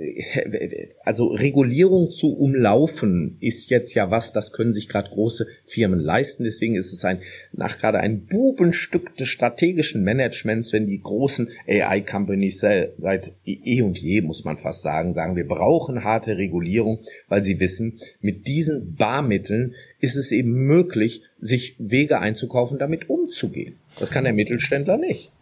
[1.04, 6.44] also Regulierung zu umlaufen ist jetzt ja was, das können sich gerade große Firmen leisten.
[6.44, 7.18] Deswegen ist es ein
[7.52, 14.20] nach gerade ein Bubenstück des strategischen Managements, wenn die großen AI-Companies seit eh und je,
[14.22, 19.74] muss man fast sagen, sagen, wir brauchen harte Regulierung, weil sie wissen, mit diesen Barmitteln
[20.00, 23.74] ist es eben möglich, sich Wege einzukaufen, damit umzugehen.
[23.98, 25.32] Das kann der Mittelständler nicht.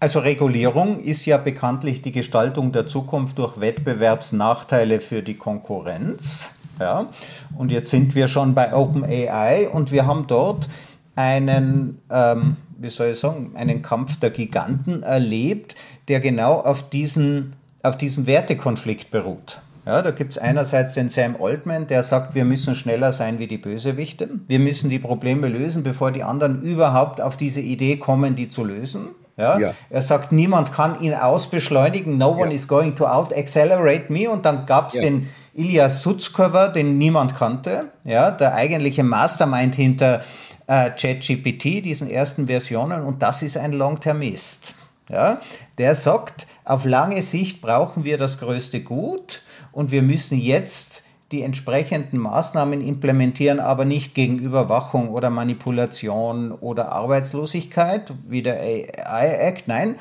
[0.00, 6.52] Also Regulierung ist ja bekanntlich die Gestaltung der Zukunft durch Wettbewerbsnachteile für die Konkurrenz.
[6.78, 7.08] Ja.
[7.56, 10.68] Und jetzt sind wir schon bei OpenAI und wir haben dort
[11.16, 15.74] einen, ähm, wie soll ich sagen, einen Kampf der Giganten erlebt,
[16.08, 19.60] der genau auf, diesen, auf diesem Wertekonflikt beruht.
[19.86, 23.46] Ja, da gibt es einerseits den Sam Altman, der sagt, wir müssen schneller sein wie
[23.46, 24.30] die Bösewichte.
[24.46, 28.64] Wir müssen die Probleme lösen, bevor die anderen überhaupt auf diese Idee kommen, die zu
[28.64, 29.08] lösen.
[29.36, 29.58] Ja?
[29.58, 29.74] ja?
[29.90, 32.52] Er sagt, niemand kann ihn ausbeschleunigen, no one ja.
[32.52, 34.30] is going to out-accelerate me.
[34.30, 35.02] Und dann gab es ja.
[35.02, 40.22] den Ilias Sutzcover, den niemand kannte, ja, der eigentliche Mastermind hinter
[40.66, 43.02] äh, ChatGPT, diesen ersten Versionen.
[43.02, 44.74] Und das ist ein Long-Termist.
[45.08, 45.40] Ja?
[45.78, 51.02] Der sagt, auf lange Sicht brauchen wir das größte Gut und wir müssen jetzt
[51.34, 59.66] die entsprechenden Maßnahmen implementieren, aber nicht gegen Überwachung oder Manipulation oder Arbeitslosigkeit, wie der AI-Act,
[59.66, 59.96] nein,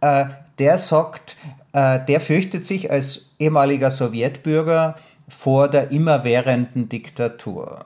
[0.00, 0.24] äh,
[0.58, 1.36] der sagt,
[1.74, 4.96] äh, der fürchtet sich als ehemaliger Sowjetbürger
[5.28, 7.84] vor der immerwährenden Diktatur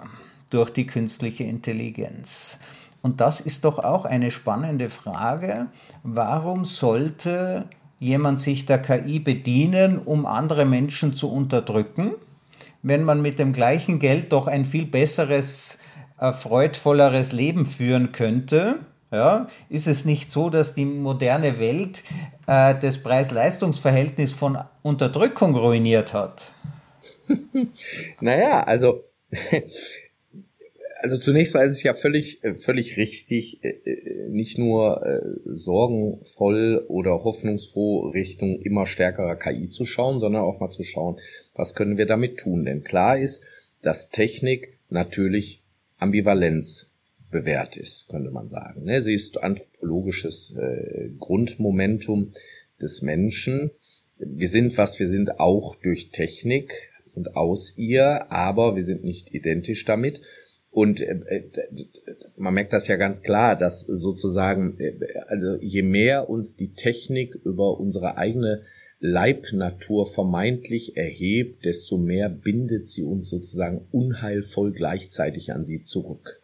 [0.51, 2.61] durch die künstliche Intelligenz.
[3.03, 5.67] Und das ist doch auch eine spannende Frage.
[6.05, 7.65] Warum sollte
[7.99, 12.13] jemand sich der KI bedienen, um andere Menschen zu unterdrücken?
[12.83, 15.79] Wenn man mit dem gleichen Geld doch ein viel besseres,
[16.21, 18.81] äh, freudvolleres Leben führen könnte.
[19.11, 22.03] Ja, ist es nicht so, dass die moderne Welt
[22.47, 26.51] äh, das Preis-Leistungs-Verhältnis von Unterdrückung ruiniert hat?
[28.21, 29.03] naja, also
[31.03, 35.03] also zunächst mal ist es ja völlig, äh, völlig richtig, äh, äh, nicht nur
[35.45, 41.19] sorgenvoll oder hoffnungsfroh Richtung immer stärkerer KI zu schauen, sondern auch mal zu schauen,
[41.55, 42.65] was können wir damit tun.
[42.65, 43.43] Denn klar ist,
[43.83, 45.63] dass Technik natürlich
[45.99, 46.89] Ambivalenz
[47.31, 48.85] bewährt ist, könnte man sagen.
[48.85, 49.03] Ne?
[49.03, 50.55] Sie ist anthropologisches
[51.19, 52.33] Grundmomentum
[52.81, 53.71] des Menschen.
[54.19, 56.73] Wir sind, was wir sind, auch durch Technik
[57.15, 60.21] und aus ihr, aber wir sind nicht identisch damit.
[60.71, 61.51] Und äh, äh
[62.37, 64.95] man merkt das ja ganz klar, dass sozusagen, äh,
[65.27, 68.63] also je mehr uns die Technik über unsere eigene
[69.05, 76.41] Leibnatur vermeintlich erhebt, desto mehr bindet sie uns sozusagen unheilvoll gleichzeitig an sie zurück.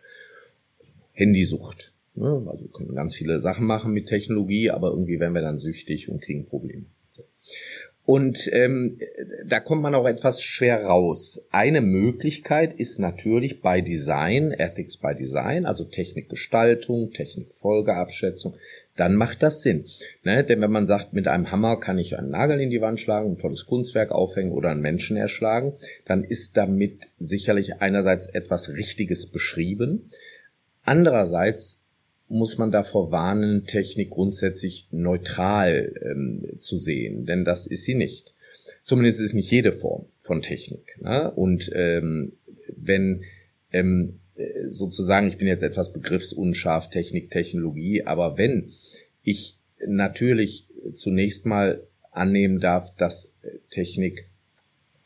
[1.12, 1.92] Handysucht.
[2.16, 2.44] Ne?
[2.48, 6.20] Also können ganz viele Sachen machen mit Technologie, aber irgendwie werden wir dann süchtig und
[6.20, 6.86] kriegen Probleme.
[7.08, 7.22] So.
[8.04, 8.98] Und ähm,
[9.46, 11.42] da kommt man auch etwas schwer raus.
[11.50, 18.56] Eine Möglichkeit ist natürlich bei Design, Ethics by Design, also Technikgestaltung, Technikfolgeabschätzung,
[18.98, 19.84] dann macht das Sinn.
[20.24, 20.42] Ne?
[20.42, 23.30] Denn wenn man sagt, mit einem Hammer kann ich einen Nagel in die Wand schlagen,
[23.30, 25.72] ein tolles Kunstwerk aufhängen oder einen Menschen erschlagen,
[26.04, 30.08] dann ist damit sicherlich einerseits etwas Richtiges beschrieben.
[30.82, 31.80] Andererseits
[32.26, 38.34] muss man davor warnen, Technik grundsätzlich neutral ähm, zu sehen, denn das ist sie nicht.
[38.82, 40.98] Zumindest ist nicht jede Form von Technik.
[41.00, 41.30] Ne?
[41.30, 42.32] Und ähm,
[42.76, 43.22] wenn
[43.72, 44.18] ähm,
[44.70, 48.70] sozusagen, ich bin jetzt etwas begriffsunscharf, Technik, Technologie, aber wenn
[49.22, 49.56] ich
[49.86, 53.32] natürlich zunächst mal annehmen darf, dass
[53.70, 54.28] Technik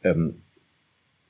[0.03, 0.43] ähm,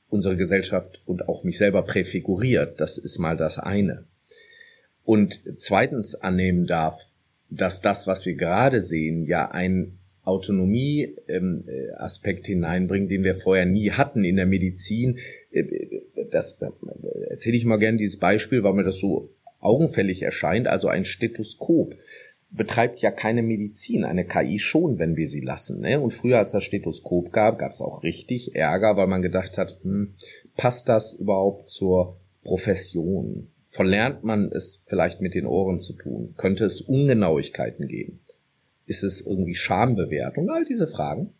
[0.09, 4.05] unsere Gesellschaft und auch mich selber präfiguriert, das ist mal das eine
[5.05, 7.07] und zweitens annehmen darf,
[7.49, 13.91] dass das, was wir gerade sehen, ja ein Autonomie-Aspekt ähm, hineinbringt, den wir vorher nie
[13.91, 15.17] hatten in der Medizin.
[15.53, 15.65] Äh,
[16.31, 19.29] das äh, erzähle ich mal gerne dieses Beispiel, weil mir das so
[19.59, 20.67] augenfällig erscheint.
[20.67, 21.95] Also ein Stethoskop
[22.53, 25.81] betreibt ja keine Medizin, eine KI schon, wenn wir sie lassen.
[25.81, 25.99] Ne?
[25.99, 29.79] Und früher, als das Stethoskop gab, gab es auch richtig Ärger, weil man gedacht hat,
[29.81, 30.13] hm,
[30.55, 33.47] passt das überhaupt zur Profession?
[33.65, 36.35] Verlernt man es vielleicht mit den Ohren zu tun?
[36.37, 38.19] Könnte es Ungenauigkeiten geben?
[38.85, 40.49] Ist es irgendwie Schambewertung?
[40.51, 41.33] All diese Fragen.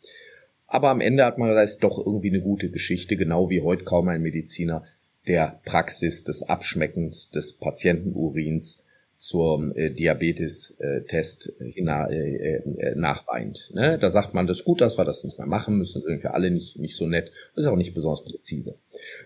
[0.74, 3.62] Aber am Ende hat man gesagt, es ist doch irgendwie eine gute Geschichte, genau wie
[3.62, 4.84] heute kaum ein Mediziner
[5.28, 8.84] der Praxis des Abschmeckens des Patientenurins
[9.16, 13.70] zur äh, Diabetes-Test äh, äh, äh, nachweint.
[13.76, 14.00] Ne?
[14.00, 16.22] Da sagt man, das ist gut, dass wir das nicht mehr machen müssen, das ist
[16.24, 18.76] für alle nicht, nicht so nett, das ist auch nicht besonders präzise.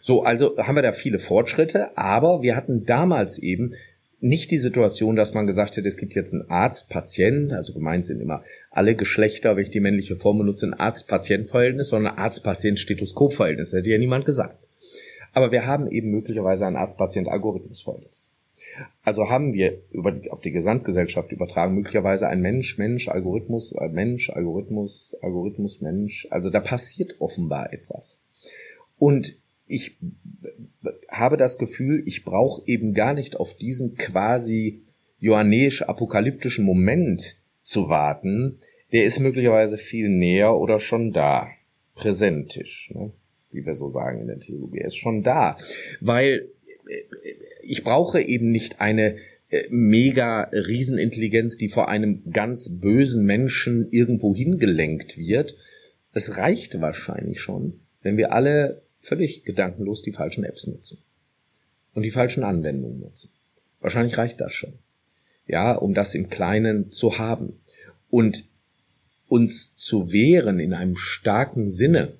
[0.01, 3.73] So, also haben wir da viele Fortschritte, aber wir hatten damals eben
[4.19, 8.19] nicht die Situation, dass man gesagt hätte, es gibt jetzt einen Arzt-Patient, also gemeint sind
[8.19, 13.97] immer alle Geschlechter, wenn ich die männliche Form benutze, ein Arzt-Patient-Verhältnis, sondern Arzt-Patient-Stethoskop-Verhältnis, hätte ja
[13.97, 14.67] niemand gesagt.
[15.33, 18.31] Aber wir haben eben möglicherweise ein Arzt-Patient-Algorithmus-Verhältnis.
[19.03, 24.29] Also haben wir über die, auf die Gesamtgesellschaft übertragen möglicherweise ein Mensch, Mensch, Algorithmus, Mensch,
[24.31, 26.27] Algorithmus, Algorithmus, Mensch.
[26.31, 28.19] Also da passiert offenbar etwas.
[28.97, 29.37] Und
[29.67, 29.97] ich
[31.09, 34.81] habe das Gefühl, ich brauche eben gar nicht auf diesen quasi
[35.19, 38.59] johannäisch-apokalyptischen Moment zu warten.
[38.91, 41.47] Der ist möglicherweise viel näher oder schon da.
[41.95, 43.11] Präsentisch, ne?
[43.51, 44.79] wie wir so sagen in der Theologie.
[44.79, 45.57] Er ist schon da.
[45.99, 46.49] Weil
[46.87, 46.93] äh,
[47.63, 49.17] ich brauche eben nicht eine
[49.49, 55.55] äh, mega Riesenintelligenz, die vor einem ganz bösen Menschen irgendwo hingelenkt wird.
[56.13, 60.97] Es reicht wahrscheinlich schon, wenn wir alle völlig gedankenlos die falschen Apps nutzen
[61.93, 63.29] und die falschen Anwendungen nutzen.
[63.79, 64.73] Wahrscheinlich reicht das schon.
[65.47, 67.53] Ja, um das im Kleinen zu haben
[68.09, 68.43] und
[69.29, 72.11] uns zu wehren in einem starken Sinne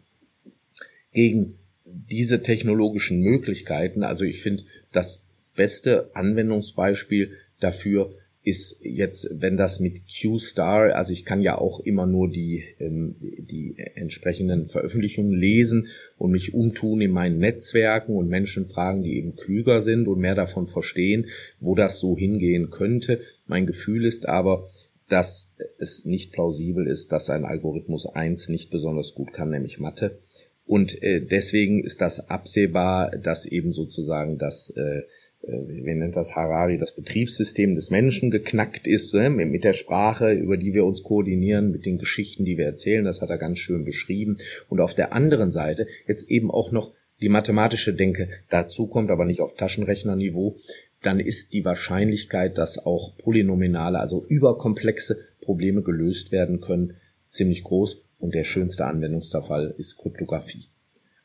[1.12, 4.04] gegen diese technologischen Möglichkeiten.
[4.04, 4.64] Also ich finde,
[4.94, 5.24] das
[5.56, 8.14] beste Anwendungsbeispiel dafür
[8.48, 13.16] ist jetzt, wenn das mit Q-Star, also ich kann ja auch immer nur die, ähm,
[13.20, 15.88] die entsprechenden Veröffentlichungen lesen
[16.18, 20.36] und mich umtun in meinen Netzwerken und Menschen fragen, die eben klüger sind und mehr
[20.36, 21.26] davon verstehen,
[21.60, 23.20] wo das so hingehen könnte.
[23.48, 24.66] Mein Gefühl ist aber,
[25.10, 30.20] dass es nicht plausibel ist, dass ein Algorithmus eins nicht besonders gut kann, nämlich Mathe.
[30.66, 35.04] Und äh, deswegen ist das absehbar, dass eben sozusagen das äh,
[35.48, 39.30] äh, wie nennt das Harari, das Betriebssystem des Menschen geknackt ist, ne?
[39.30, 43.22] mit der Sprache, über die wir uns koordinieren, mit den Geschichten, die wir erzählen, das
[43.22, 44.38] hat er ganz schön beschrieben.
[44.68, 49.26] Und auf der anderen Seite jetzt eben auch noch die mathematische Denke dazu kommt, aber
[49.26, 50.56] nicht auf Taschenrechnerniveau,
[51.02, 56.98] dann ist die Wahrscheinlichkeit, dass auch polynominale, also überkomplexe Probleme gelöst werden können,
[57.30, 58.04] ziemlich groß.
[58.20, 60.66] Und der schönste Anwendungsfall ist Kryptographie.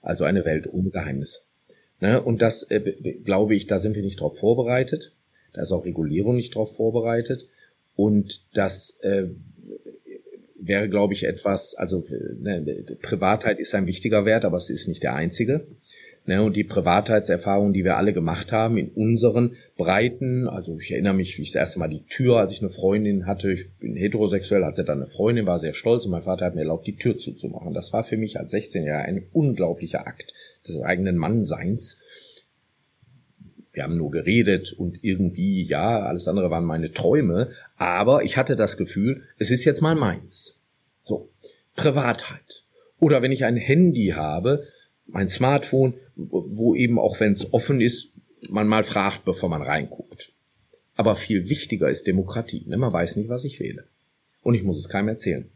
[0.01, 1.41] Also eine Welt ohne Geheimnisse.
[2.03, 2.21] Ne?
[2.21, 2.81] Und das, äh,
[3.25, 5.13] glaube ich, da sind wir nicht darauf vorbereitet.
[5.53, 7.47] Da ist auch Regulierung nicht darauf vorbereitet.
[7.95, 9.29] Und das äh,
[10.59, 12.05] wäre, glaube ich, etwas, also
[12.41, 15.65] ne, Privatheit ist ein wichtiger Wert, aber es ist nicht der einzige.
[16.25, 21.15] Ne, und die Privatheitserfahrungen, die wir alle gemacht haben in unseren Breiten, also ich erinnere
[21.15, 23.97] mich, wie ich das erste Mal die Tür, als ich eine Freundin hatte, ich bin
[23.97, 26.95] heterosexuell, hatte dann eine Freundin, war sehr stolz und mein Vater hat mir erlaubt, die
[26.95, 27.75] Tür zuzumachen.
[27.75, 30.33] Das war für mich als 16-Jähriger ein unglaublicher Akt
[30.65, 31.99] des eigenen Mannseins.
[33.73, 38.55] Wir haben nur geredet und irgendwie, ja, alles andere waren meine Träume, aber ich hatte
[38.55, 40.61] das Gefühl, es ist jetzt mal meins.
[41.03, 41.31] So,
[41.75, 42.65] Privatheit.
[43.01, 44.63] Oder wenn ich ein Handy habe,
[45.07, 48.11] mein Smartphone, wo eben auch wenn es offen ist,
[48.51, 50.33] man mal fragt, bevor man reinguckt.
[50.97, 52.65] Aber viel wichtiger ist Demokratie.
[52.67, 52.77] Ne?
[52.77, 53.85] Man weiß nicht, was ich wähle.
[54.43, 55.49] Und ich muss es keinem erzählen,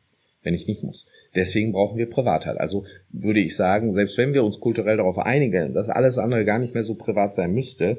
[0.43, 1.07] wenn ich nicht muss.
[1.35, 2.59] Deswegen brauchen wir Privatheit.
[2.59, 6.59] Also würde ich sagen, selbst wenn wir uns kulturell darauf einigen, dass alles andere gar
[6.59, 7.99] nicht mehr so privat sein müsste,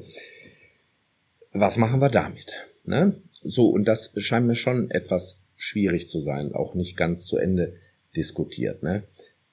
[1.51, 2.65] was machen wir damit?
[2.85, 3.15] Ne?
[3.43, 7.73] So, und das scheint mir schon etwas schwierig zu sein, auch nicht ganz zu Ende
[8.15, 8.83] diskutiert.
[8.83, 9.03] Ne?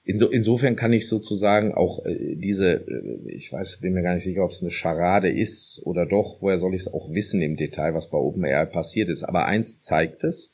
[0.07, 4.23] Inso, insofern kann ich sozusagen auch äh, diese, äh, ich weiß, bin mir gar nicht
[4.23, 7.55] sicher, ob es eine Scharade ist oder doch, woher soll ich es auch wissen im
[7.55, 9.23] Detail, was bei OpenAI passiert ist.
[9.23, 10.51] Aber eins zeigt es.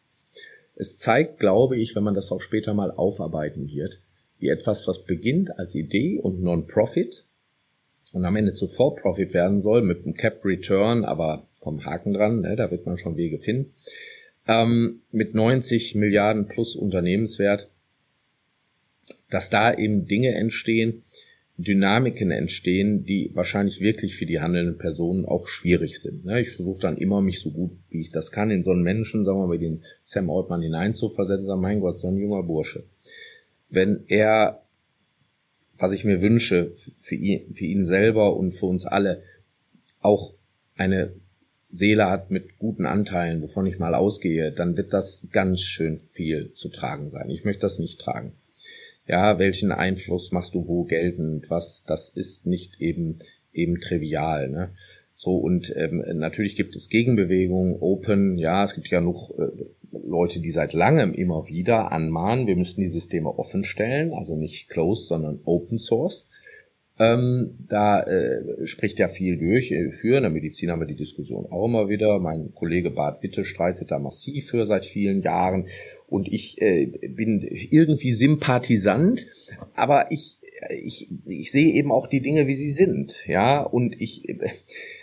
[0.75, 3.99] Es zeigt, glaube ich, wenn man das auch später mal aufarbeiten wird,
[4.39, 7.25] wie etwas, was beginnt als Idee und Non-Profit
[8.13, 12.41] und am Ende zu For-Profit werden soll mit einem Cap Return, aber vom Haken dran,
[12.41, 13.73] ne, da wird man schon Wege finden,
[14.47, 17.69] ähm, mit 90 Milliarden plus Unternehmenswert
[19.31, 21.03] dass da eben Dinge entstehen,
[21.57, 26.25] Dynamiken entstehen, die wahrscheinlich wirklich für die handelnden Personen auch schwierig sind.
[26.25, 26.41] Ne?
[26.41, 29.23] Ich versuche dann immer, mich so gut wie ich das kann, in so einen Menschen,
[29.23, 32.83] sagen wir mal, den Sam Altman hineinzuversetzen, sagen, mein Gott, so ein junger Bursche.
[33.69, 34.61] Wenn er,
[35.77, 39.23] was ich mir wünsche, für ihn, für ihn selber und für uns alle,
[39.99, 40.33] auch
[40.75, 41.13] eine
[41.69, 46.53] Seele hat mit guten Anteilen, wovon ich mal ausgehe, dann wird das ganz schön viel
[46.53, 47.29] zu tragen sein.
[47.29, 48.33] Ich möchte das nicht tragen
[49.11, 53.19] ja, welchen Einfluss machst du wo geltend, was, das ist nicht eben,
[53.51, 54.73] eben trivial, ne?
[55.13, 59.51] So, und ähm, natürlich gibt es Gegenbewegungen, Open, ja, es gibt ja noch äh,
[59.91, 64.69] Leute, die seit langem immer wieder anmahnen, wir müssten die Systeme offen stellen, also nicht
[64.69, 66.29] closed, sondern Open Source.
[67.01, 69.71] Ähm, da äh, spricht ja viel durch.
[69.71, 72.19] Äh, für in der Medizin haben wir die Diskussion auch immer wieder.
[72.19, 75.67] Mein Kollege Bart Witte streitet da massiv für seit vielen Jahren.
[76.07, 79.25] Und ich äh, bin irgendwie sympathisant,
[79.75, 80.37] aber ich
[80.79, 84.23] ich, ich sehe eben auch die Dinge, wie sie sind, ja, und ich,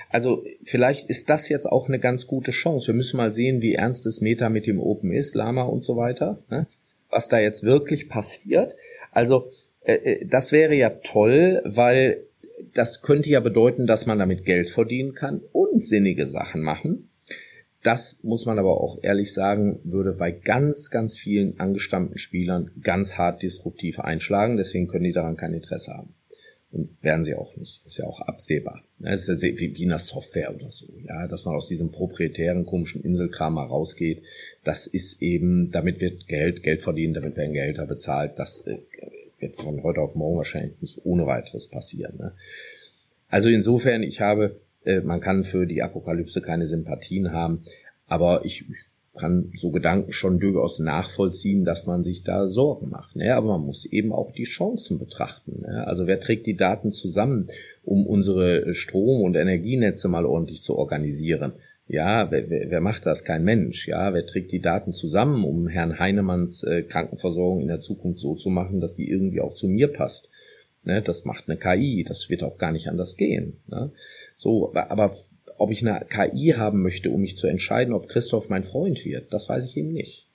[0.09, 2.89] also vielleicht ist das jetzt auch eine ganz gute Chance.
[2.89, 5.97] Wir müssen mal sehen, wie ernst das Meta mit dem Open ist, Lama und so
[5.97, 6.67] weiter, ne?
[7.11, 8.77] was da jetzt wirklich passiert.
[9.11, 9.68] Also äh, äh,
[10.27, 12.25] das wäre ja toll, weil
[12.75, 17.09] das könnte ja bedeuten, dass man damit Geld verdienen kann und sinnige Sachen machen.
[17.83, 23.17] Das muss man aber auch ehrlich sagen, würde bei ganz, ganz vielen angestammten Spielern ganz
[23.17, 24.57] hart disruptiv einschlagen.
[24.57, 26.15] Deswegen können die daran kein Interesse haben.
[26.71, 27.81] Und werden sie auch nicht.
[27.87, 28.83] Ist ja auch absehbar.
[28.99, 30.87] Das ist ja wie, wie in der Software oder so.
[31.07, 34.23] Ja, dass man aus diesem proprietären, komischen Inselkram mal rausgeht.
[34.65, 38.39] Das ist eben, damit wird Geld, Geld verdient, damit werden Gelder bezahlt.
[38.39, 38.81] Das äh,
[39.39, 42.17] wird von heute auf morgen wahrscheinlich nicht ohne weiteres passieren.
[42.19, 42.33] Ne?
[43.29, 47.65] Also insofern, ich habe, äh, man kann für die Apokalypse keine Sympathien haben,
[48.07, 48.87] aber ich, ich
[49.19, 53.17] kann so Gedanken schon durchaus nachvollziehen, dass man sich da Sorgen macht.
[53.17, 53.35] Ne?
[53.35, 55.63] Aber man muss eben auch die Chancen betrachten.
[55.63, 55.87] Ne?
[55.87, 57.49] Also wer trägt die Daten zusammen,
[57.85, 61.53] um unsere Strom- und Energienetze mal ordentlich zu organisieren?
[61.89, 63.25] Ja, wer, wer, wer macht das?
[63.25, 63.89] Kein Mensch.
[63.89, 68.35] Ja, wer trägt die Daten zusammen, um Herrn Heinemanns äh, Krankenversorgung in der Zukunft so
[68.35, 70.31] zu machen, dass die irgendwie auch zu mir passt?
[70.85, 72.05] Ne, das macht eine KI.
[72.07, 73.57] Das wird auch gar nicht anders gehen.
[73.69, 73.91] Ne?
[74.37, 75.17] So, aber
[75.57, 79.33] ob ich eine KI haben möchte, um mich zu entscheiden, ob Christoph mein Freund wird,
[79.33, 80.27] das weiß ich eben nicht.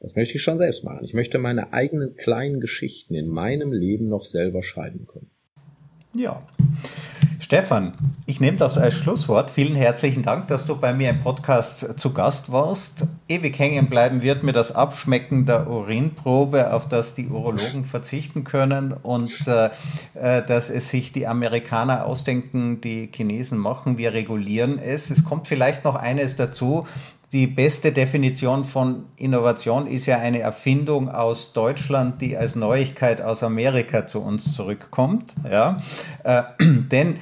[0.00, 1.04] Das möchte ich schon selbst machen.
[1.04, 5.30] Ich möchte meine eigenen kleinen Geschichten in meinem Leben noch selber schreiben können.
[6.14, 6.46] Ja.
[7.52, 7.92] Stefan,
[8.24, 9.50] ich nehme das als Schlusswort.
[9.50, 13.04] Vielen herzlichen Dank, dass du bei mir im Podcast zu Gast warst.
[13.28, 18.94] Ewig hängen bleiben wird mir das Abschmecken der Urinprobe, auf das die Urologen verzichten können
[18.94, 19.66] und äh,
[20.14, 23.98] äh, dass es sich die Amerikaner ausdenken, die Chinesen machen.
[23.98, 25.10] Wir regulieren es.
[25.10, 26.86] Es kommt vielleicht noch eines dazu
[27.32, 33.42] die beste Definition von Innovation ist ja eine Erfindung aus Deutschland, die als Neuigkeit aus
[33.42, 35.34] Amerika zu uns zurückkommt.
[35.50, 35.80] Ja?
[36.24, 37.16] Äh, denn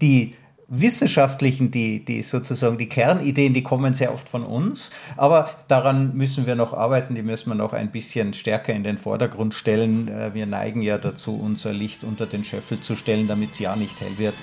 [0.00, 0.34] die
[0.70, 6.46] wissenschaftlichen, die, die sozusagen die Kernideen, die kommen sehr oft von uns, aber daran müssen
[6.46, 10.08] wir noch arbeiten, die müssen wir noch ein bisschen stärker in den Vordergrund stellen.
[10.08, 13.74] Äh, wir neigen ja dazu, unser Licht unter den Scheffel zu stellen, damit es ja
[13.74, 14.34] nicht hell wird,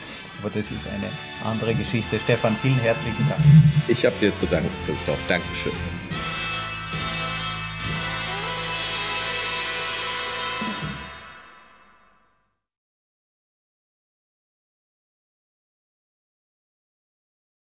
[0.41, 2.20] aber das ist eine andere Geschichte.
[2.20, 3.41] Stefan, vielen herzlichen Dank.
[3.88, 5.20] Ich habe dir zu danken, Christoph.
[5.30, 5.97] Dankeschön.